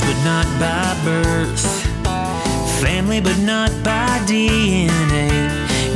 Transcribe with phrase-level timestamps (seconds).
[0.00, 1.66] but not by birth.
[2.80, 5.28] Family, but not by DNA.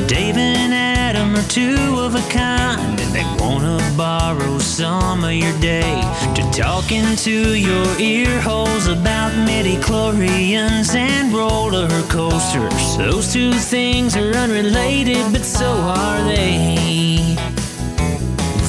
[0.09, 5.57] Dave and Adam are two of a kind, and they wanna borrow some of your
[5.61, 6.01] day
[6.35, 12.97] to talk into your ear holes about midichlorians and roller coasters.
[12.97, 17.37] Those two things are unrelated, but so are they.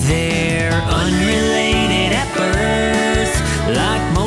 [0.08, 3.36] They're unrelated at birth,
[3.76, 4.11] like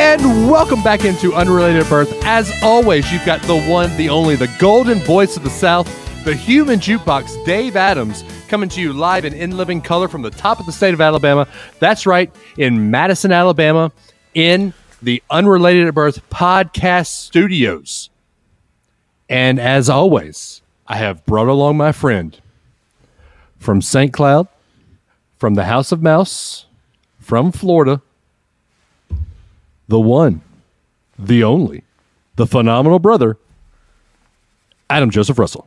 [0.00, 2.24] And welcome back into Unrelated Birth.
[2.24, 5.88] As always, you've got the one, the only, the golden voice of the South,
[6.24, 10.30] the human jukebox, Dave Adams, coming to you live and in living color from the
[10.30, 11.48] top of the state of Alabama.
[11.80, 13.90] That's right, in Madison, Alabama,
[14.34, 18.08] in the Unrelated at Birth podcast studios.
[19.28, 22.40] And as always, I have brought along my friend
[23.58, 24.12] from St.
[24.12, 24.46] Cloud,
[25.38, 26.66] from the House of Mouse,
[27.18, 28.00] from Florida,
[29.88, 30.42] the one,
[31.18, 31.82] the only,
[32.36, 33.36] the phenomenal brother,
[34.90, 35.66] Adam Joseph Russell.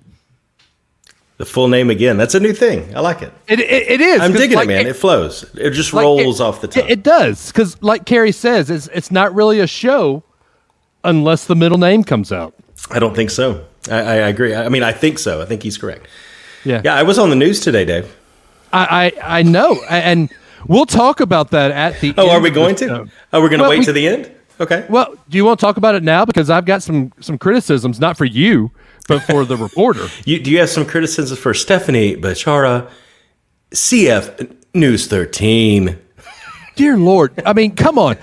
[1.38, 2.18] The full name again.
[2.18, 2.96] That's a new thing.
[2.96, 3.34] I like it.
[3.48, 4.22] It, it, it is.
[4.22, 4.86] I'm digging like, it, man.
[4.88, 5.44] It, flows.
[5.56, 6.86] It just like, rolls it- off the tongue.
[6.86, 10.24] It, it does because, like Carrie says, it's it's not really a show
[11.04, 12.54] unless the middle name comes out.
[12.92, 13.66] I don't think so.
[13.90, 14.54] I, I agree.
[14.54, 15.42] I mean, I think so.
[15.42, 16.08] I think he's correct.
[16.64, 18.16] Yeah, Yeah, I was on the news today, Dave.
[18.72, 20.32] I, I I know, and
[20.68, 22.10] we'll talk about that at the.
[22.10, 22.20] End.
[22.20, 22.88] Oh, are we going to?
[22.88, 23.08] show.
[23.34, 24.32] Oh, we're going to Well, wait we- to the end?
[24.60, 24.86] Okay.
[24.90, 26.24] Well, do you want to talk about it now?
[26.24, 28.70] Because I've got some some criticisms, not for you,
[29.08, 30.08] but for the reporter.
[30.26, 32.88] You, do you have some criticisms for Stephanie Bachara,
[33.72, 35.98] CF News 13?
[36.76, 38.18] Dear Lord, I mean, come on.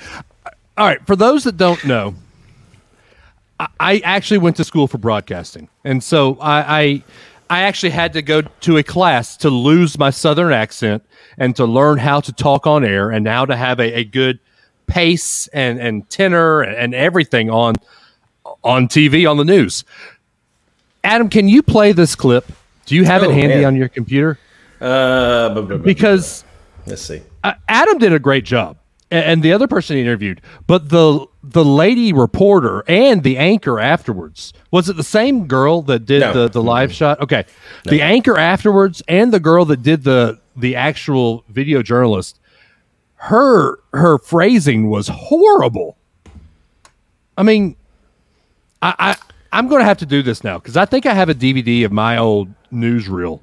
[0.76, 2.14] All right, for those that don't know,
[3.58, 7.02] I, I actually went to school for broadcasting, and so I, I
[7.50, 11.02] I actually had to go to a class to lose my southern accent
[11.38, 14.38] and to learn how to talk on air and how to have a, a good
[14.86, 17.74] pace and and tenor and everything on
[18.64, 19.84] on TV on the news.
[21.04, 22.50] Adam, can you play this clip?
[22.86, 23.64] Do you have Oh, it handy man.
[23.66, 24.38] on your computer?
[24.80, 26.42] Uh, Because
[26.86, 27.20] let's see.
[27.44, 28.77] uh, Adam did a great job,
[29.10, 34.52] and the other person he interviewed, but the the lady reporter and the anchor afterwards
[34.70, 36.32] was it the same girl that did No.
[36.32, 37.20] the the live shot?
[37.20, 37.44] Okay,
[37.84, 42.38] the anchor afterwards and the girl that did the the actual video journalist,
[43.16, 45.96] her her phrasing was horrible.
[47.36, 47.76] I mean,
[48.82, 48.94] I.
[48.98, 49.16] I
[49.50, 51.86] I'm going to have to do this now because I think I have a DVD
[51.86, 53.40] of my old newsreel,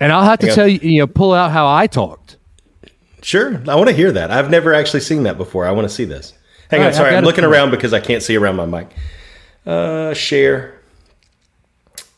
[0.00, 2.38] and I'll have to tell you, you know, pull out how I talked.
[3.26, 3.60] Sure.
[3.66, 4.30] I want to hear that.
[4.30, 5.66] I've never actually seen that before.
[5.66, 6.32] I want to see this.
[6.70, 6.92] Hang All on.
[6.92, 7.16] right, Sorry.
[7.16, 8.94] I'm looking around because I can't see around my mic.
[9.66, 10.80] Uh, share.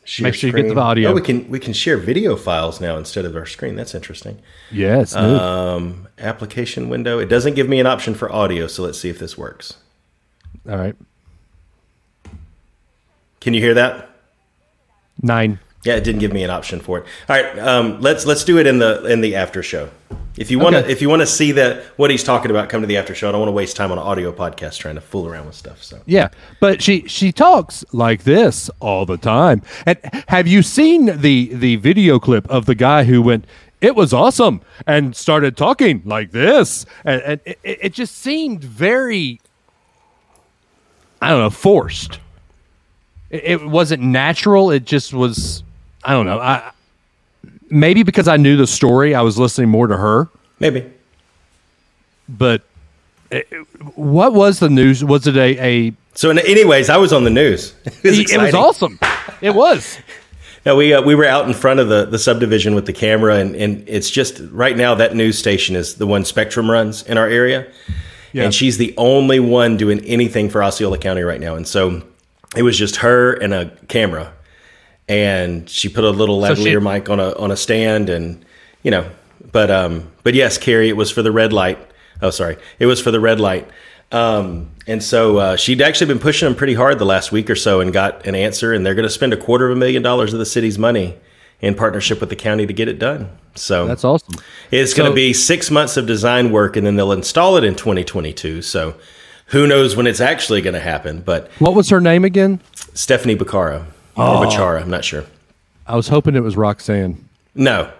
[0.03, 1.09] Share Make sure you get the audio.
[1.09, 3.75] Oh, we can we can share video files now instead of our screen.
[3.75, 4.39] That's interesting.
[4.69, 5.15] Yes.
[5.15, 7.17] Um, application window.
[7.17, 9.77] It doesn't give me an option for audio, so let's see if this works.
[10.69, 10.95] All right.
[13.41, 14.11] Can you hear that?
[15.23, 15.57] Nine.
[15.83, 17.05] Yeah, it didn't give me an option for it.
[17.29, 19.89] All right, um, let's let's do it in the in the after show.
[20.37, 20.91] If you want to Okay.
[20.91, 23.29] if you want to see that what he's talking about, come to the after show.
[23.29, 25.55] I don't want to waste time on an audio podcast trying to fool around with
[25.55, 25.81] stuff.
[25.83, 26.29] So Yeah,
[26.59, 29.61] but she she talks like this all the time.
[29.85, 29.97] And
[30.27, 33.45] have you seen the the video clip of the guy who went?
[33.81, 39.39] It was awesome and started talking like this, and, and it, it just seemed very,
[41.21, 42.19] I don't know, forced.
[43.29, 44.71] It, it wasn't natural.
[44.71, 45.63] It just was.
[46.03, 46.39] I don't know.
[46.39, 46.71] I
[47.69, 50.29] maybe because I knew the story, I was listening more to her.
[50.59, 50.85] maybe
[52.27, 52.61] But
[53.31, 53.47] it,
[53.95, 55.03] what was the news?
[55.03, 55.59] Was it a
[55.89, 57.73] a So, in, anyways, I was on the news.
[57.85, 58.99] It was, it was awesome.
[59.41, 59.99] It was.
[60.65, 63.35] No, we uh, we were out in front of the, the subdivision with the camera,
[63.37, 67.17] and, and it's just right now that news station is the one Spectrum runs in
[67.17, 67.67] our area,
[68.33, 68.43] Yeah.
[68.43, 71.55] and she's the only one doing anything for Osceola County right now.
[71.55, 72.03] And so
[72.57, 74.33] it was just her and a camera,
[75.09, 78.45] and she put a little So she- mic on a on a stand, and
[78.83, 79.09] you know,
[79.51, 81.79] but um, but yes, Carrie, it was for the red light.
[82.21, 83.67] Oh, sorry, it was for the red light.
[84.11, 87.55] Um, and so uh, she'd actually been pushing them pretty hard the last week or
[87.55, 88.73] so, and got an answer.
[88.73, 91.15] And they're going to spend a quarter of a million dollars of the city's money
[91.61, 93.29] in partnership with the county to get it done.
[93.55, 94.35] So That's awesome.
[94.71, 97.75] it's going to be six months of design work, and then they'll install it in
[97.75, 98.61] 2022.
[98.61, 98.95] So
[99.47, 101.21] Who knows when it's actually going to happen?
[101.21, 102.61] But What was her name again?
[102.93, 103.35] Stephanie
[104.15, 105.23] Baccara or Bachara, I'm not sure.
[105.87, 107.27] I was hoping it was Roxanne.
[107.55, 107.91] No.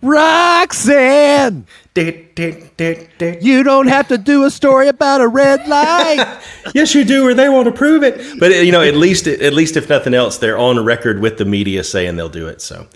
[0.00, 6.38] Roxanne, you don't have to do a story about a red light.
[6.74, 8.38] yes, you do, or they won't approve it.
[8.38, 11.44] But you know, at least at least if nothing else, they're on record with the
[11.44, 12.60] media saying they'll do it.
[12.62, 12.86] So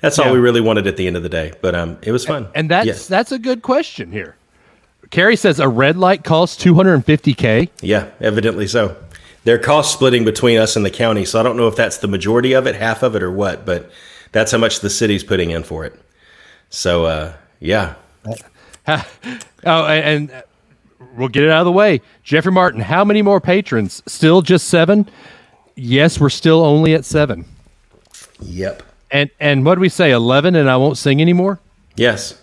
[0.00, 0.32] that's all Yeah.
[0.32, 1.52] we really wanted at the end of the day.
[1.60, 2.46] But um, it was fun.
[2.54, 4.36] and that's that's a good question here.
[5.10, 7.68] Carrie says a red light costs 250k.
[7.82, 8.96] yeah, evidently so.
[9.44, 12.08] They're cost splitting between us and the county, so I don't know if that's the
[12.08, 13.66] majority of it, half of it, or what.
[13.66, 13.90] But
[14.30, 15.98] that's how much the city's putting in for it.
[16.70, 17.94] So uh, yeah,
[18.86, 20.42] Oh, and, and
[21.16, 22.00] we'll get it out of the way.
[22.24, 24.02] Jeffrey Martin, how many more patrons?
[24.06, 25.08] Still just seven?
[25.76, 27.44] Yes, we're still only at seven.
[28.40, 30.10] yep, And and what do we say?
[30.12, 31.58] Eleven, and I won't sing anymore.
[31.96, 32.38] yes.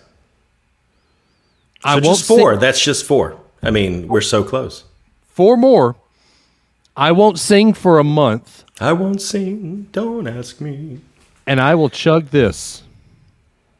[1.82, 2.52] So I won't just four.
[2.52, 3.38] Sing, That's just four.
[3.62, 4.84] I mean, we're so close.
[5.28, 5.96] four more.
[7.00, 9.88] I won't sing for a month, I won't sing.
[9.92, 11.00] Don't ask me.
[11.46, 12.82] and I will chug this.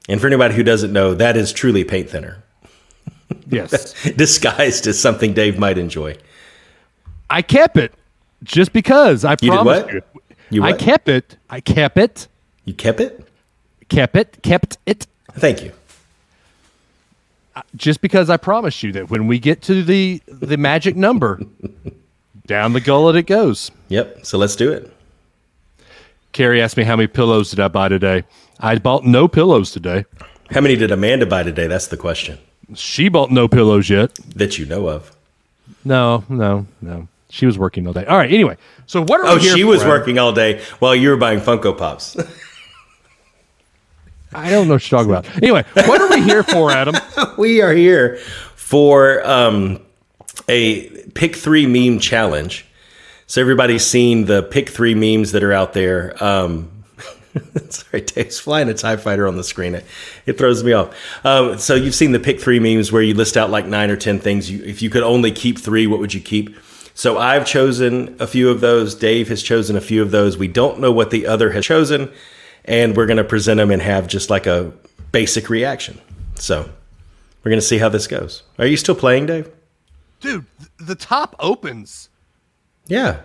[0.09, 2.43] And for anybody who doesn't know, that is truly paint thinner,
[3.49, 6.17] Yes, disguised as something Dave might enjoy.
[7.29, 7.93] I kept it
[8.43, 9.95] just because I You did promised what?
[9.95, 10.03] you.
[10.53, 11.37] You I kept it.
[11.49, 12.27] I kept it.
[12.65, 13.25] You kept it?
[13.89, 14.43] Kept it.
[14.43, 15.07] Kept it.
[15.35, 15.73] Thank you.
[17.55, 21.41] Uh, just because I promised you that when we get to the the magic number,
[22.51, 23.71] down the gullet it goes.
[23.91, 24.27] Yep.
[24.27, 24.93] So let's do it.
[26.33, 28.25] Carrie asked me how many pillows did I buy today.
[28.59, 30.05] I bought no pillows today.
[30.51, 31.69] How many did Amanda buy today?
[31.69, 32.39] That's the question
[32.75, 34.15] She bought no pillows yet.
[34.35, 35.17] that you know of.
[35.85, 37.07] No, no, no.
[37.31, 38.05] She was working all day.
[38.05, 38.31] All right.
[38.33, 38.57] Anyway,
[38.89, 41.39] so what are Oh, we here she was working all day while you were buying
[41.39, 42.17] Funko Pops.
[44.35, 45.37] I don't know what you're talking about.
[45.37, 46.97] Anyway, what are we here for, Adam?
[47.39, 48.17] we are here
[48.57, 49.81] for um,
[50.51, 52.67] a pick three meme challenge.
[53.27, 56.23] So everybody's seen the pick three memes that are out there.
[56.23, 56.69] Um,
[57.69, 59.77] sorry, Dave's flying a Tie Fighter on the screen.
[59.77, 59.85] It,
[60.27, 60.97] it throws me off.
[61.25, 63.97] Um, so you've seen the pick three memes where you list out like nine or
[63.97, 64.51] ten things.
[64.51, 66.57] You, if you could only keep three, what would you keep?
[66.95, 68.97] So I've chosen a few of those.
[68.97, 70.37] Dave has chosen a few of those.
[70.37, 72.11] We don't know what the other has chosen,
[72.65, 74.73] and we're going to present them and have just like a
[75.13, 76.01] basic reaction.
[76.35, 76.69] So
[77.45, 78.43] we're going to see how this goes.
[78.59, 79.49] Are you still playing, Dave?
[80.21, 82.09] Dude, th- the top opens.
[82.87, 83.21] Yeah.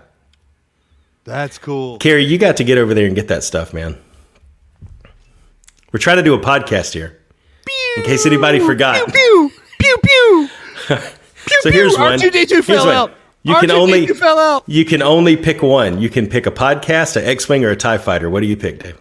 [1.24, 1.97] That's cool.
[1.97, 3.97] Carrie, you got to get over there and get that stuff, man.
[5.92, 7.19] We're trying to do a podcast here.
[7.97, 9.12] In case anybody forgot.
[9.12, 10.50] Pew, pew, pew.
[10.88, 10.97] pew.
[11.62, 12.18] So here's one.
[12.19, 12.95] R2D2 Here's fell one.
[12.95, 13.13] out.
[13.44, 14.63] You can R2D2 only fell out.
[14.65, 16.01] you can only pick one.
[16.01, 18.31] You can pick a podcast, an X-wing, or a Tie Fighter.
[18.31, 19.00] What do you pick, Dave?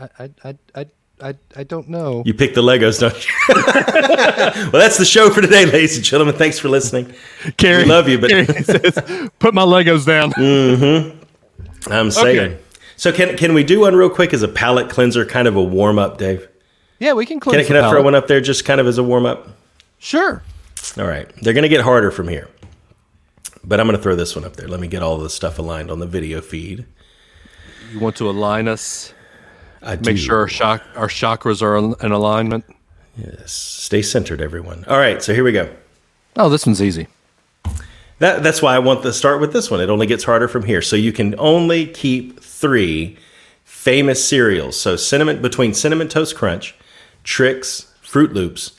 [0.00, 0.86] I, I, I, I,
[1.20, 2.22] I, I don't know.
[2.26, 3.32] You pick the Legos, don't you?
[4.72, 6.34] well, that's the show for today, ladies and gentlemen.
[6.34, 7.14] Thanks for listening.
[7.56, 8.30] Carrie, We love you, but-
[8.64, 10.32] says, put my Legos down.
[10.32, 11.92] Mm-hmm.
[11.92, 12.52] I'm saying.
[12.52, 12.60] Okay.
[12.96, 15.62] So can can we do one real quick as a palate cleanser, kind of a
[15.62, 16.48] warm up, Dave?
[16.98, 18.98] Yeah, we can Can, I- can I throw one up there just kind of as
[18.98, 19.48] a warm up?
[19.98, 20.42] Sure.
[20.98, 21.28] All right.
[21.42, 22.48] They're going to get harder from here.
[23.64, 24.68] But I'm going to throw this one up there.
[24.68, 26.84] Let me get all the stuff aligned on the video feed.
[27.92, 29.14] You want to align us,
[29.84, 30.16] I make do.
[30.16, 32.64] sure our, chak- our chakras are in in alignment.
[33.16, 33.52] Yes.
[33.52, 34.84] Stay centered, everyone.
[34.88, 35.22] All right.
[35.22, 35.72] So here we go.
[36.36, 37.06] Oh, this one's easy.
[38.18, 39.80] That, that's why I want to start with this one.
[39.80, 40.82] It only gets harder from here.
[40.82, 43.16] So you can only keep three
[43.64, 44.80] famous cereals.
[44.80, 46.74] So cinnamon between cinnamon toast crunch,
[47.22, 48.72] Trix, Froot Loops,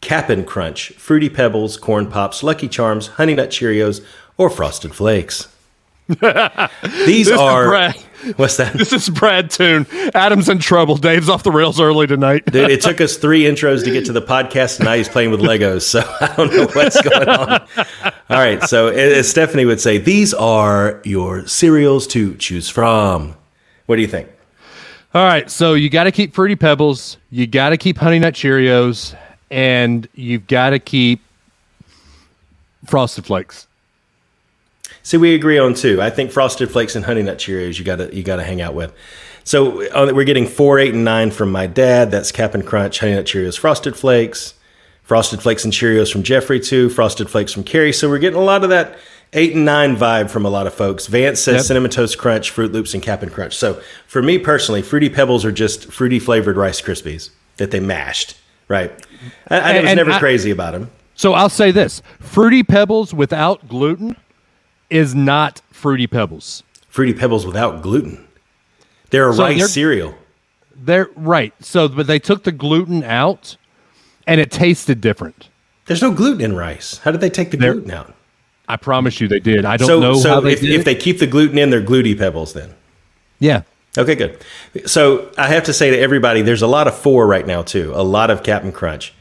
[0.00, 4.04] Cap'n Crunch, Fruity Pebbles, Corn Pops, Lucky Charms, Honey Nut Cheerios,
[4.36, 5.48] or Frosted Flakes.
[6.08, 7.96] These This are Brad.
[8.36, 8.72] what's that?
[8.72, 9.86] This is Brad Toon.
[10.14, 10.96] Adam's in trouble.
[10.96, 12.46] Dave's off the rails early tonight.
[12.46, 15.30] Dude, it took us three intros to get to the podcast, and now he's playing
[15.30, 15.82] with Legos.
[15.82, 17.60] So I don't know what's going on.
[18.30, 18.62] All right.
[18.62, 23.36] So as Stephanie would say, these are your cereals to choose from.
[23.86, 24.28] What do you think?
[25.14, 28.34] All right, so you got to keep Fruity Pebbles, you got to keep Honey Nut
[28.34, 29.16] Cheerios,
[29.50, 31.22] and you've got to keep
[32.84, 33.66] Frosted Flakes.
[35.08, 36.02] See, we agree on two.
[36.02, 38.92] I think Frosted Flakes and Honey Nut Cheerios you gotta you gotta hang out with.
[39.42, 42.10] So uh, we're getting four, eight, and nine from my dad.
[42.10, 44.52] That's Cap'n Crunch, Honey Nut Cheerios, Frosted Flakes,
[45.02, 47.94] Frosted Flakes and Cheerios from Jeffrey too, Frosted Flakes from Carrie.
[47.94, 48.98] So we're getting a lot of that
[49.32, 51.06] eight and nine vibe from a lot of folks.
[51.06, 51.64] Vance says Yep.
[51.64, 53.56] Cinnamon Toast Crunch, Froot Loops, and Cap'n Crunch.
[53.56, 58.36] So for me personally, Fruity Pebbles are just fruity flavored Rice Krispies that they mashed.
[58.68, 58.92] Right.
[59.48, 60.90] I, I was and never I- crazy about them.
[61.14, 64.14] So I'll say this Fruity Pebbles without gluten
[64.90, 66.62] is not Fruity Pebbles.
[66.88, 68.26] Fruity Pebbles without gluten.
[69.10, 70.14] They're a So rice they're- cereal.
[70.80, 71.52] They're right.
[71.60, 73.56] So, but they took the gluten out
[74.26, 75.48] and it tasted different.
[75.86, 76.98] There's no gluten in rice.
[77.02, 78.14] How did they take the There- gluten out?
[78.68, 79.64] I promise you they did.
[79.64, 81.70] I don't So, know so how they if, did if they keep the gluten in,
[81.70, 82.74] they're gluty pebbles then.
[83.38, 83.62] yeah.
[83.96, 84.38] Okay, good.
[84.86, 87.90] So I have to say to everybody, there's a lot of four right now too.
[87.96, 89.12] A lot of Captain Crunch.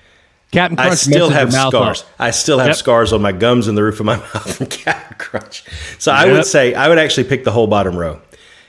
[0.52, 2.02] Captain Crunch I still have your scars.
[2.04, 2.14] off.
[2.20, 2.76] I still have Yep.
[2.78, 5.64] scars on my gums and the roof of my mouth from Captain Crunch.
[6.00, 8.22] So I would say I would actually pick the whole bottom row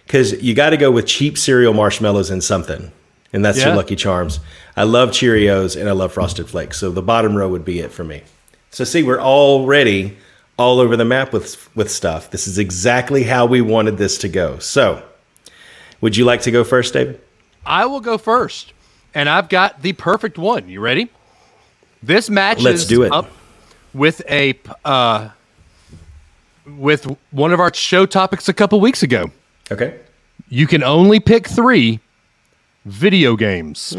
[0.07, 2.91] because you got to go with cheap cereal marshmallows and something,
[3.33, 4.41] and that's your Lucky Charms.
[4.77, 7.93] I love Cheerios and I love Frosted Flakes, so the bottom row would be it
[7.93, 8.23] for me.
[8.71, 10.17] So see, we're already
[10.59, 12.31] all over the map with with stuff.
[12.33, 14.59] This is exactly how we wanted this to go.
[14.59, 15.03] So,
[16.01, 17.21] would you like to go first, David?
[17.65, 18.73] I will go first,
[19.15, 20.69] and I've got the perfect one.
[20.69, 21.11] You ready?
[22.03, 23.13] This matches Let's do it.
[23.13, 23.31] up
[23.95, 25.31] with a uh,
[26.67, 29.31] with one of our show topics a couple weeks ago.
[29.71, 29.99] Okay.
[30.49, 32.01] You can only pick three
[32.85, 33.97] video games.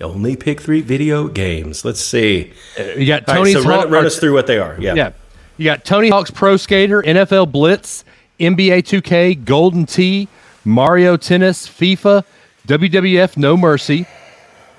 [0.00, 1.84] Only pick three video games.
[1.84, 2.52] Let's see.
[2.78, 4.76] You got All right, so run, run us through what they are.
[4.80, 4.94] Yeah.
[4.94, 5.12] Yeah.
[5.58, 8.04] You got Tony Hawk's Pro Skater, NFL Blitz,
[8.38, 10.26] NBA 2K, Golden Tee,
[10.64, 12.24] Mario Tennis, FIFA,
[12.66, 14.06] WWF No Mercy,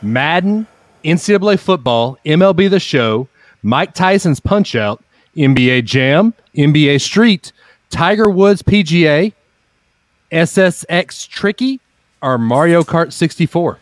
[0.02, 0.66] Madden,
[1.04, 3.28] NCAA Football, MLB The Show,
[3.64, 5.04] Mike Tyson's Punch Out,
[5.36, 7.52] NBA Jam, NBA Street,
[7.90, 9.34] Tiger Woods PGA,
[10.32, 11.80] SSX Tricky,
[12.22, 13.80] or Mario Kart 64.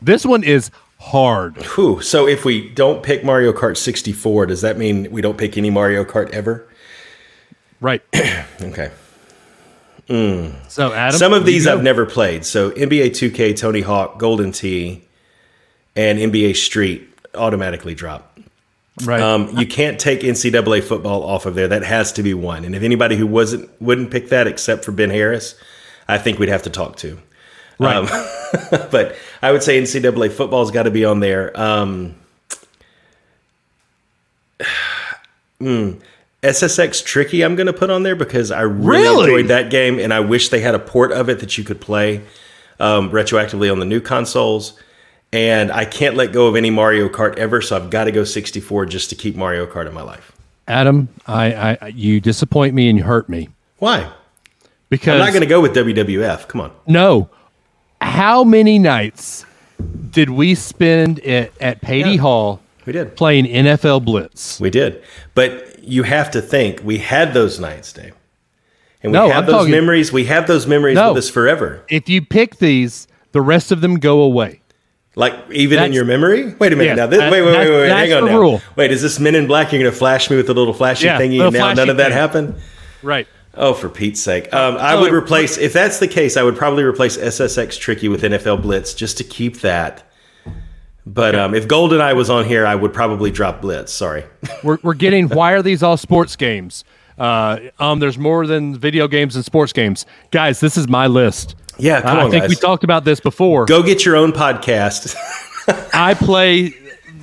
[0.00, 1.56] This one is hard.
[1.74, 2.00] Whew.
[2.00, 5.70] So if we don't pick Mario Kart 64, does that mean we don't pick any
[5.70, 6.66] Mario Kart ever?
[7.80, 8.02] Right.
[8.58, 8.90] Okay.
[10.08, 10.52] Hmm.
[10.68, 11.18] So, Adam.
[11.18, 11.66] Some of these.
[11.66, 12.46] I've never played.
[12.46, 15.05] So NBA 2K, Tony Hawk, Golden Tee,
[15.96, 18.38] and NBA Street automatically drop.
[19.04, 19.20] Right.
[19.20, 21.68] Um, you can't take NCAA football off of there.
[21.68, 22.64] That has to be one.
[22.64, 25.54] And if anybody who wasn't wouldn't pick that except for Ben Harris,
[26.08, 27.18] I think we'd have to talk to.
[27.78, 27.96] right.
[27.96, 28.06] Um,
[28.90, 31.58] but I would say NCAA football's got to be on there.
[31.60, 32.14] Um,
[35.60, 36.00] mm,
[36.42, 39.24] SSX Tricky, I'm going to put on there because I really, Really?
[39.24, 41.80] enjoyed that game, and I wish they had a port of it that you could
[41.80, 42.22] play
[42.80, 44.78] um, retroactively on the new consoles.
[45.32, 48.24] And I can't let go of any Mario Kart ever, so I've got to go
[48.24, 50.32] 64 just to keep Mario Kart in my life.
[50.68, 54.10] Adam, I, I you disappoint me and you hurt me Why?
[54.88, 56.48] because I'm not going to go with WWF.
[56.48, 56.72] Come on.
[56.86, 57.28] no.
[58.00, 59.44] How many nights
[60.10, 62.20] did we spend at, at Patey Yeah.
[62.20, 63.16] Hall We did.
[63.16, 64.60] playing NFL Blitz?
[64.60, 65.02] We did.
[65.34, 68.14] But you have to think we had those nights, Dave.
[69.02, 70.12] And we No, have I'm those talking- memories.
[70.12, 71.10] We have those memories No.
[71.14, 71.82] with us forever.
[71.88, 74.60] If you pick these, the rest of them go away.
[75.16, 76.54] Like even in your memory.
[76.54, 76.90] Wait a minute.
[76.90, 77.88] Yeah, now, this, that- wait, wait, wait, that's- wait, wait.
[77.90, 78.38] Hang on now.
[78.38, 78.62] rule.
[78.76, 79.72] Wait, is this Men in Black?
[79.72, 81.76] You're going to flash me with a little flashy Yeah, thingy, little and now flashy
[81.76, 82.12] none of that thing.
[82.18, 82.54] happened.
[83.02, 83.26] Right.
[83.54, 84.52] Oh, for Pete's sake!
[84.52, 86.36] Um, I Oh, would replace if that's the case.
[86.36, 90.02] I would probably replace SSX Tricky with NFL Blitz just to keep that.
[91.06, 93.92] But um, if GoldenEye was on here, I would probably drop Blitz.
[93.92, 94.24] Sorry.
[94.62, 96.84] We're, we're getting why are these all sports games?
[97.18, 100.04] Uh, um, there's more than video games and sports games.
[100.30, 101.54] Guys, this is my list.
[101.78, 102.50] Yeah, come I on, think guys.
[102.50, 103.66] we talked about this before.
[103.66, 105.14] Go get your own podcast.
[105.94, 106.70] I play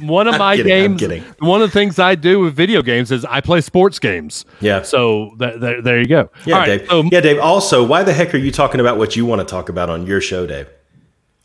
[0.01, 1.00] one of my kidding, I'm games.
[1.00, 1.23] kidding.
[1.39, 4.45] One of the things I do with video games is I play sports games.
[4.59, 4.81] Yeah.
[4.81, 6.29] So th- th- there you go.
[6.45, 6.88] Yeah, right, Dave.
[6.89, 7.39] so yeah, Dave.
[7.39, 10.05] Also, why the heck are you talking about what you want to talk about on
[10.05, 10.67] your show, Dave?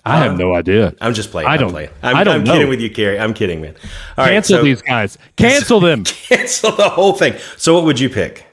[0.09, 0.95] I have no idea.
[1.01, 1.49] I'm just playing.
[1.49, 1.91] I I'm don't- playing.
[2.03, 2.53] I'm, I don't I'm know.
[2.53, 3.19] kidding with you, Carrie.
[3.19, 3.75] I'm kidding, man.
[4.17, 5.19] All right, Cancel so- these guys.
[5.37, 6.05] Cancel them.
[6.05, 7.35] Cancel the whole thing.
[7.57, 8.47] So, what would you pick?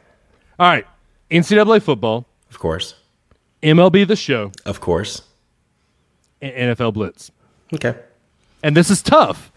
[0.60, 0.86] All right.
[1.32, 2.96] NCAA football, Of course,
[3.64, 5.22] MLB the show, of course.
[6.42, 7.32] and NFL Blitz.
[7.74, 7.96] Okay.
[8.64, 9.52] And this is tough.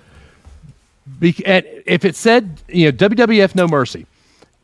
[1.21, 4.07] Be- and if it said, you know, WWF No Mercy,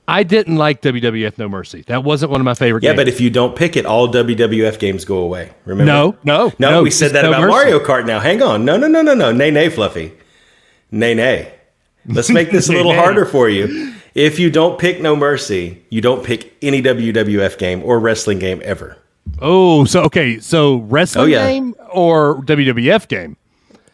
[0.06, 1.82] I didn't like WWF No Mercy.
[1.86, 2.90] That wasn't one of my favorite games.
[2.90, 3.00] Yeah, games.
[3.00, 5.52] but if you don't pick it, all WWF games go away.
[5.64, 5.90] Remember?
[5.90, 6.70] No, no, no.
[6.70, 7.50] no, we said that No about Mercy.
[7.52, 8.06] Mario Kart.
[8.06, 8.64] Now, hang on.
[8.66, 9.32] No, no, no, no, no.
[9.32, 10.12] Nay, nay, Fluffy.
[10.90, 11.54] Nay, nay.
[12.06, 12.98] Let's make this a little nay.
[12.98, 13.94] harder for you.
[14.14, 18.60] If you don't pick No Mercy, you don't pick any WWF game or wrestling game
[18.64, 18.98] ever.
[19.40, 21.48] Oh, so okay, so wrestling Oh, yeah.
[21.48, 23.38] game or WWF game?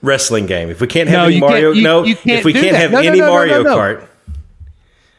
[0.03, 0.71] Wrestling game.
[0.71, 2.03] If we can't have No, any Mario, you- no.
[2.05, 2.81] you if we can't that.
[2.81, 3.63] have No, any Mario.
[3.63, 4.07] Kart,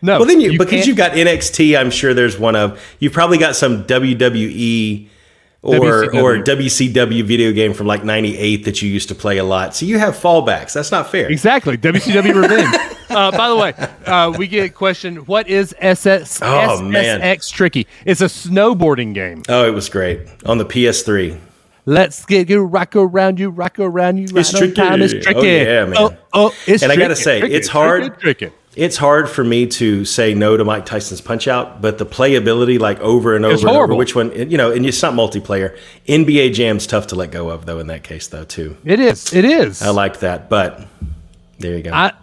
[0.02, 0.18] No.
[0.20, 1.78] well then you, you because you've got NXT.
[1.80, 2.82] I'm sure there's one of.
[3.00, 5.08] You've probably got some WWE
[5.64, 6.24] or WCW.
[6.24, 9.76] or WCW video game from like '98 that you used to play a lot.
[9.76, 10.74] So you have fallbacks.
[10.74, 11.30] That's not fair.
[11.30, 11.78] Exactly.
[11.78, 12.76] WCW Revenge.
[13.10, 13.74] Uh, by the way,
[14.06, 15.18] uh, we get a question.
[15.26, 17.20] What is SS, Oh, man.
[17.20, 17.86] SSX Tricky?
[18.06, 19.44] It's a snowboarding game.
[19.50, 21.38] Oh, it was great on the PS3.
[21.86, 24.28] Let's get you rock around you, rock around you.
[24.38, 25.00] It's right time.
[25.00, 25.18] tricky.
[25.18, 25.40] It's tricky.
[25.40, 25.96] Oh, yeah, man.
[25.98, 28.04] Oh, oh, it's And I gotta say, tricky, it's hard.
[28.04, 28.56] Tricky, tricky.
[28.76, 32.80] It's hard for me to say no to Mike Tyson's Punch Out, but the playability,
[32.80, 35.78] like over and over and over, which one, you know, and it's not multiplayer.
[36.08, 37.80] NBA Jam's tough to let go of, though.
[37.80, 39.34] In that case, though, too, It is.
[39.34, 39.82] It is.
[39.82, 40.50] I like that.
[40.50, 40.86] But
[41.60, 41.92] there you go.
[41.92, 42.14] I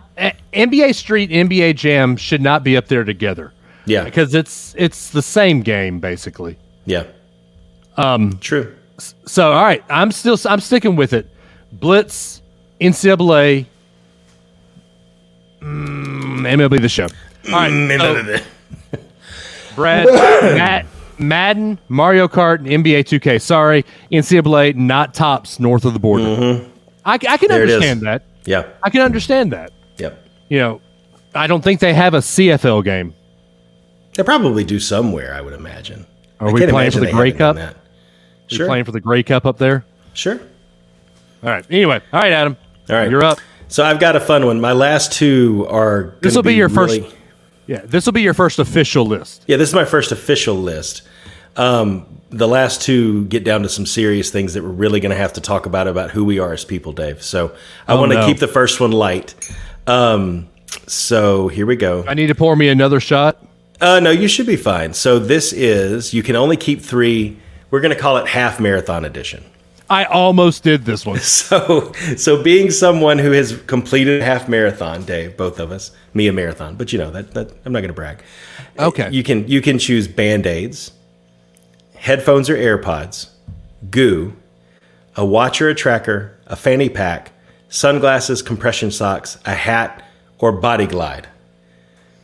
[0.54, 3.52] NBA Street, NBA Jam should not be up there together
[3.84, 4.04] Yeah.
[4.04, 6.56] because it's it's the same game basically.
[6.86, 7.04] Yeah.
[7.98, 8.38] Um.
[8.40, 8.74] True.
[9.26, 11.28] So all right, I'm still I'm sticking with it.
[11.72, 12.40] Blitz,
[12.80, 13.66] NCAA,
[15.60, 17.06] mm, MLB the show.
[17.46, 18.98] All right, so-
[19.76, 20.86] Brad, Matt,
[21.18, 23.40] Madden, Mario Kart, and NBA 2K.
[23.40, 26.66] Sorry, NCAA not tops north of the border.
[27.04, 27.46] I, I can Mm-hmm.
[27.48, 28.22] There understand that.
[28.44, 28.64] yeah.
[28.82, 29.72] I can understand that.
[29.98, 30.26] Yep.
[30.48, 30.80] You know,
[31.34, 33.14] I don't think they have a CFL game.
[34.16, 36.06] They probably do somewhere, I would imagine.
[36.40, 37.56] Are I we playing for the Grey Cup?
[37.56, 37.76] that.
[38.48, 38.66] You're Sure.
[38.66, 39.84] playing for the Grey Cup up there.
[40.14, 40.40] Sure.
[41.42, 41.64] All right.
[41.70, 42.56] Anyway, all right, Adam.
[42.90, 43.10] All right.
[43.10, 43.38] you're up.
[43.68, 44.60] So I've got a fun one.
[44.60, 46.14] My last two are.
[46.20, 47.14] This will be your really- first.
[47.66, 49.44] Yeah, this will be your first official list.
[49.46, 51.02] Yeah, this is my first official list.
[51.56, 55.16] Um, the last two get down to some serious things that we're really going to
[55.18, 57.22] have to talk about about who we are as people, Dave.
[57.22, 57.52] So
[57.86, 58.26] I Oh, want to no.
[58.26, 59.34] keep the first one light.
[59.86, 60.48] Um,
[60.86, 62.04] so here we go.
[62.08, 63.44] I need to pour me another shot.
[63.82, 64.94] Uh, no, you should be fine.
[64.94, 67.36] So this is you can only keep three.
[67.70, 69.44] We're going to call it half marathon edition.
[69.90, 71.18] I almost did this one.
[71.28, 76.26] So, so being someone who has completed a half marathon, Dave, both of us, me
[76.28, 78.22] a marathon, but you know that, that I'm not going to brag.
[78.78, 79.08] Okay.
[79.10, 80.92] You can you can choose band aids,
[81.94, 83.30] headphones or AirPods,
[83.90, 84.34] goo,
[85.16, 87.32] a watch or a tracker, a fanny pack,
[87.68, 90.04] sunglasses, compression socks, a hat,
[90.38, 91.28] or body glide.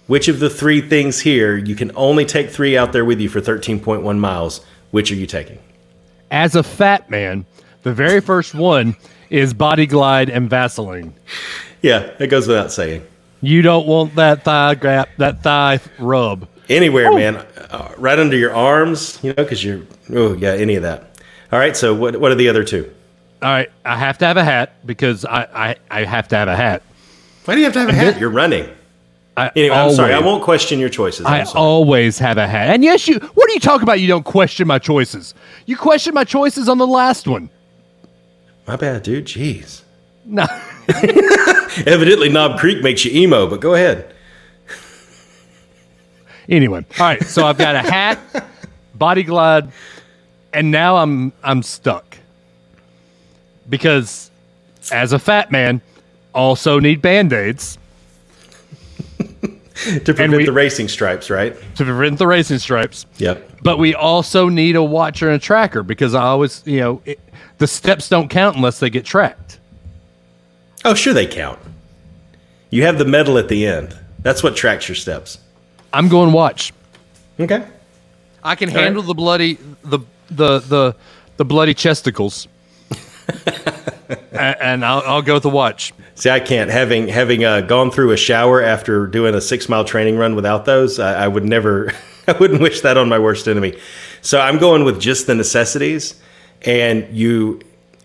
[0.06, 3.28] Which of the three things here you can only take three out there with you
[3.28, 4.64] for 13.1 miles?
[4.90, 5.59] Which are you taking?
[6.35, 7.47] As a fat man,
[7.85, 8.97] the very first one
[9.31, 11.14] is Body Glide and Vaseline.
[11.81, 13.07] Yeah, it goes without saying.
[13.41, 16.49] You don't want that thigh grab, that thigh rub.
[16.69, 17.37] Anywhere, man.
[17.71, 21.21] Uh, right under your arms, you know, because you're, oh, yeah, any of that.
[21.53, 22.93] All right, so what, what are the other two?
[23.41, 26.49] All right, I have to have a hat because I, I, I have to have
[26.49, 26.83] a hat.
[27.45, 28.19] Why do you have to have a hat?
[28.19, 28.69] You're running.
[29.37, 30.12] I Anyway, I'm sorry.
[30.14, 31.26] I won't question your choices.
[31.26, 31.61] I'm I sorry.
[31.61, 32.69] always have a hat.
[32.71, 33.19] And yes, you.
[33.19, 34.00] What are you talking about?
[34.00, 35.35] You don't question my choices.
[35.66, 37.51] You questioned my choices on the last one.
[38.66, 39.27] My bad, dude.
[39.27, 39.83] Jeez.
[40.25, 40.47] No.
[41.87, 44.14] Evidently, Knob Creek makes you emo, but go ahead.
[46.49, 47.23] Anyway, all right.
[47.25, 48.18] So I've got a hat,
[48.94, 49.70] body glide,
[50.53, 52.18] and now I'm I'm stuck
[53.68, 54.31] because
[54.92, 55.81] as a fat man,
[56.35, 57.79] also need band aids
[59.75, 61.57] To prevent we- the racing stripes, right?
[61.77, 63.07] to prevent the racing stripes.
[63.19, 63.63] Yep.
[63.63, 67.19] But we also need a watcher and a tracker because I always, you know, it,
[67.59, 69.59] the steps don't count unless they get tracked.
[70.85, 71.59] Oh, sure, they count.
[72.71, 73.97] You have the medal at the end.
[74.21, 75.39] That's what tracks your steps.
[75.93, 76.73] I'm going watch.
[77.41, 77.65] Okay.
[78.43, 78.85] I can right.
[78.85, 80.97] handle the bloody the the the
[81.37, 82.47] the bloody chesticles,
[84.33, 85.93] and I'll, I'll go with the watch.
[86.15, 86.71] See, I can't.
[86.71, 90.65] Having having uh, gone through a shower after doing a six mile training run without
[90.65, 91.93] those, I, I would never.
[92.29, 93.79] I wouldn't wish that on my worst enemy.
[94.23, 96.19] So I'm going with just the necessities,
[96.63, 97.61] and you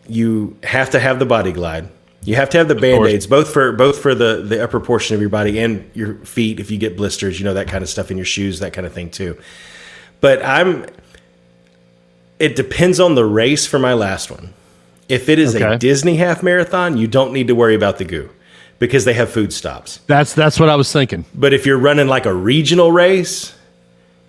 [0.07, 1.87] you have to have the body glide.
[2.23, 5.15] You have to have the band aids, both for both for the the upper portion
[5.15, 6.59] of your body and your feet.
[6.59, 8.85] If you get blisters, you know that kind of stuff in your shoes, that kind
[8.85, 9.37] of thing too.
[10.19, 10.85] But I'm.
[12.39, 14.53] It depends on the race for my last one.
[15.09, 15.65] If it is Okay.
[15.73, 18.29] a Disney half marathon, you don't need to worry about the goo
[18.77, 19.99] because they have food stops.
[20.07, 21.25] That's that's what I was thinking.
[21.35, 23.53] But if you're running like a regional race,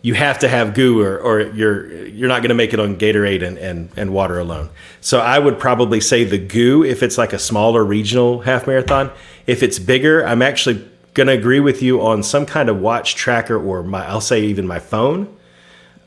[0.03, 2.97] you have to have goo or, or you're you're not going to make it on
[2.97, 4.71] Gatorade and, and, and water alone.
[5.03, 9.11] So I would probably say the goo if it's like a smaller regional half marathon.
[9.47, 13.15] If it's bigger, I'm actually going to agree with you on some kind of watch
[13.15, 15.29] tracker or my I'll say even my phone.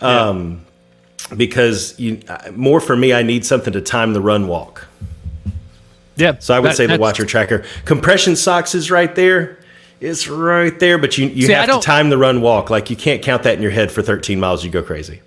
[0.01, 0.65] Um,
[1.36, 2.19] because you
[2.53, 4.88] more for me, I need something to time the run walk.
[6.15, 6.38] Yeah.
[6.39, 7.63] So I would that- say the watcher tracker.
[7.86, 9.57] Compression socks is right there.
[9.99, 12.69] It's right there, but you, you See, have to time the run walk.
[12.69, 14.63] Like you can't count that in your head for 13 miles.
[14.65, 15.21] You go crazy.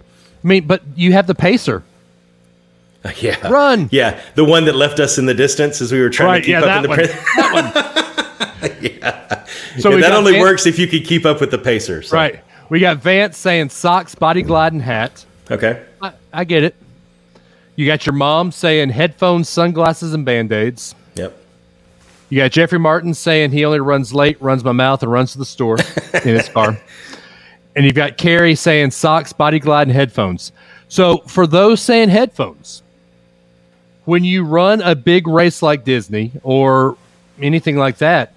[0.44, 1.82] I mean, but you have the pacer.
[3.20, 3.48] Yeah.
[3.48, 3.88] Run.
[3.92, 4.20] Yeah.
[4.34, 6.38] The one that left us in the distance as we were trying Right.
[6.40, 6.64] to keep Yeah.
[6.64, 7.06] up in the pre-
[7.36, 8.72] that one.
[8.82, 9.44] yeah.
[9.78, 12.02] So Yeah, that only Vance- works if you could keep up with the pacer.
[12.02, 12.40] so- Right.
[12.68, 15.24] We got Vance saying socks, body glide, and hat.
[15.50, 15.84] Okay.
[16.02, 16.74] I, I get it.
[17.76, 20.94] You got your mom saying headphones, sunglasses, and band aids.
[21.14, 21.36] Yep.
[22.30, 25.38] You got Jeffrey Martin saying he only runs late, runs my mouth, and runs to
[25.38, 25.78] the store
[26.14, 26.78] in his car.
[27.76, 30.50] And you've got Carrie saying socks, body glide, and headphones.
[30.88, 32.82] So for those saying headphones,
[34.06, 36.96] when you run a big race like Disney or
[37.38, 38.32] anything like that,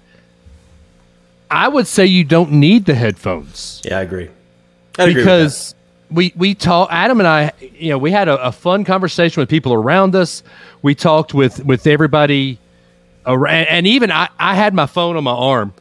[1.50, 4.28] I would say you don't need the headphones Yeah, I agree.
[4.98, 5.74] I agree with because
[6.10, 9.48] we we talk Adam and I you know we had a, a fun conversation with
[9.48, 10.42] people around us.
[10.82, 12.58] We talked with with everybody
[13.26, 15.74] around, and even I I had my phone on my arm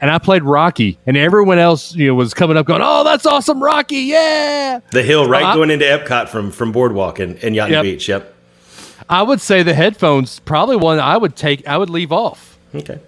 [0.00, 3.24] and I played Rocky, and everyone else, you know, was coming up going, "Oh, that's
[3.24, 3.96] awesome, Rocky!
[4.00, 7.82] Yeah!" The hill right I- going into Epcot from from Boardwalk and, and Yacht Yep.
[7.82, 8.08] Beach.
[8.08, 8.34] Yep.
[9.08, 11.66] I would say the headphones probably one I would take.
[11.66, 12.58] I would leave off.
[12.74, 12.98] Okay.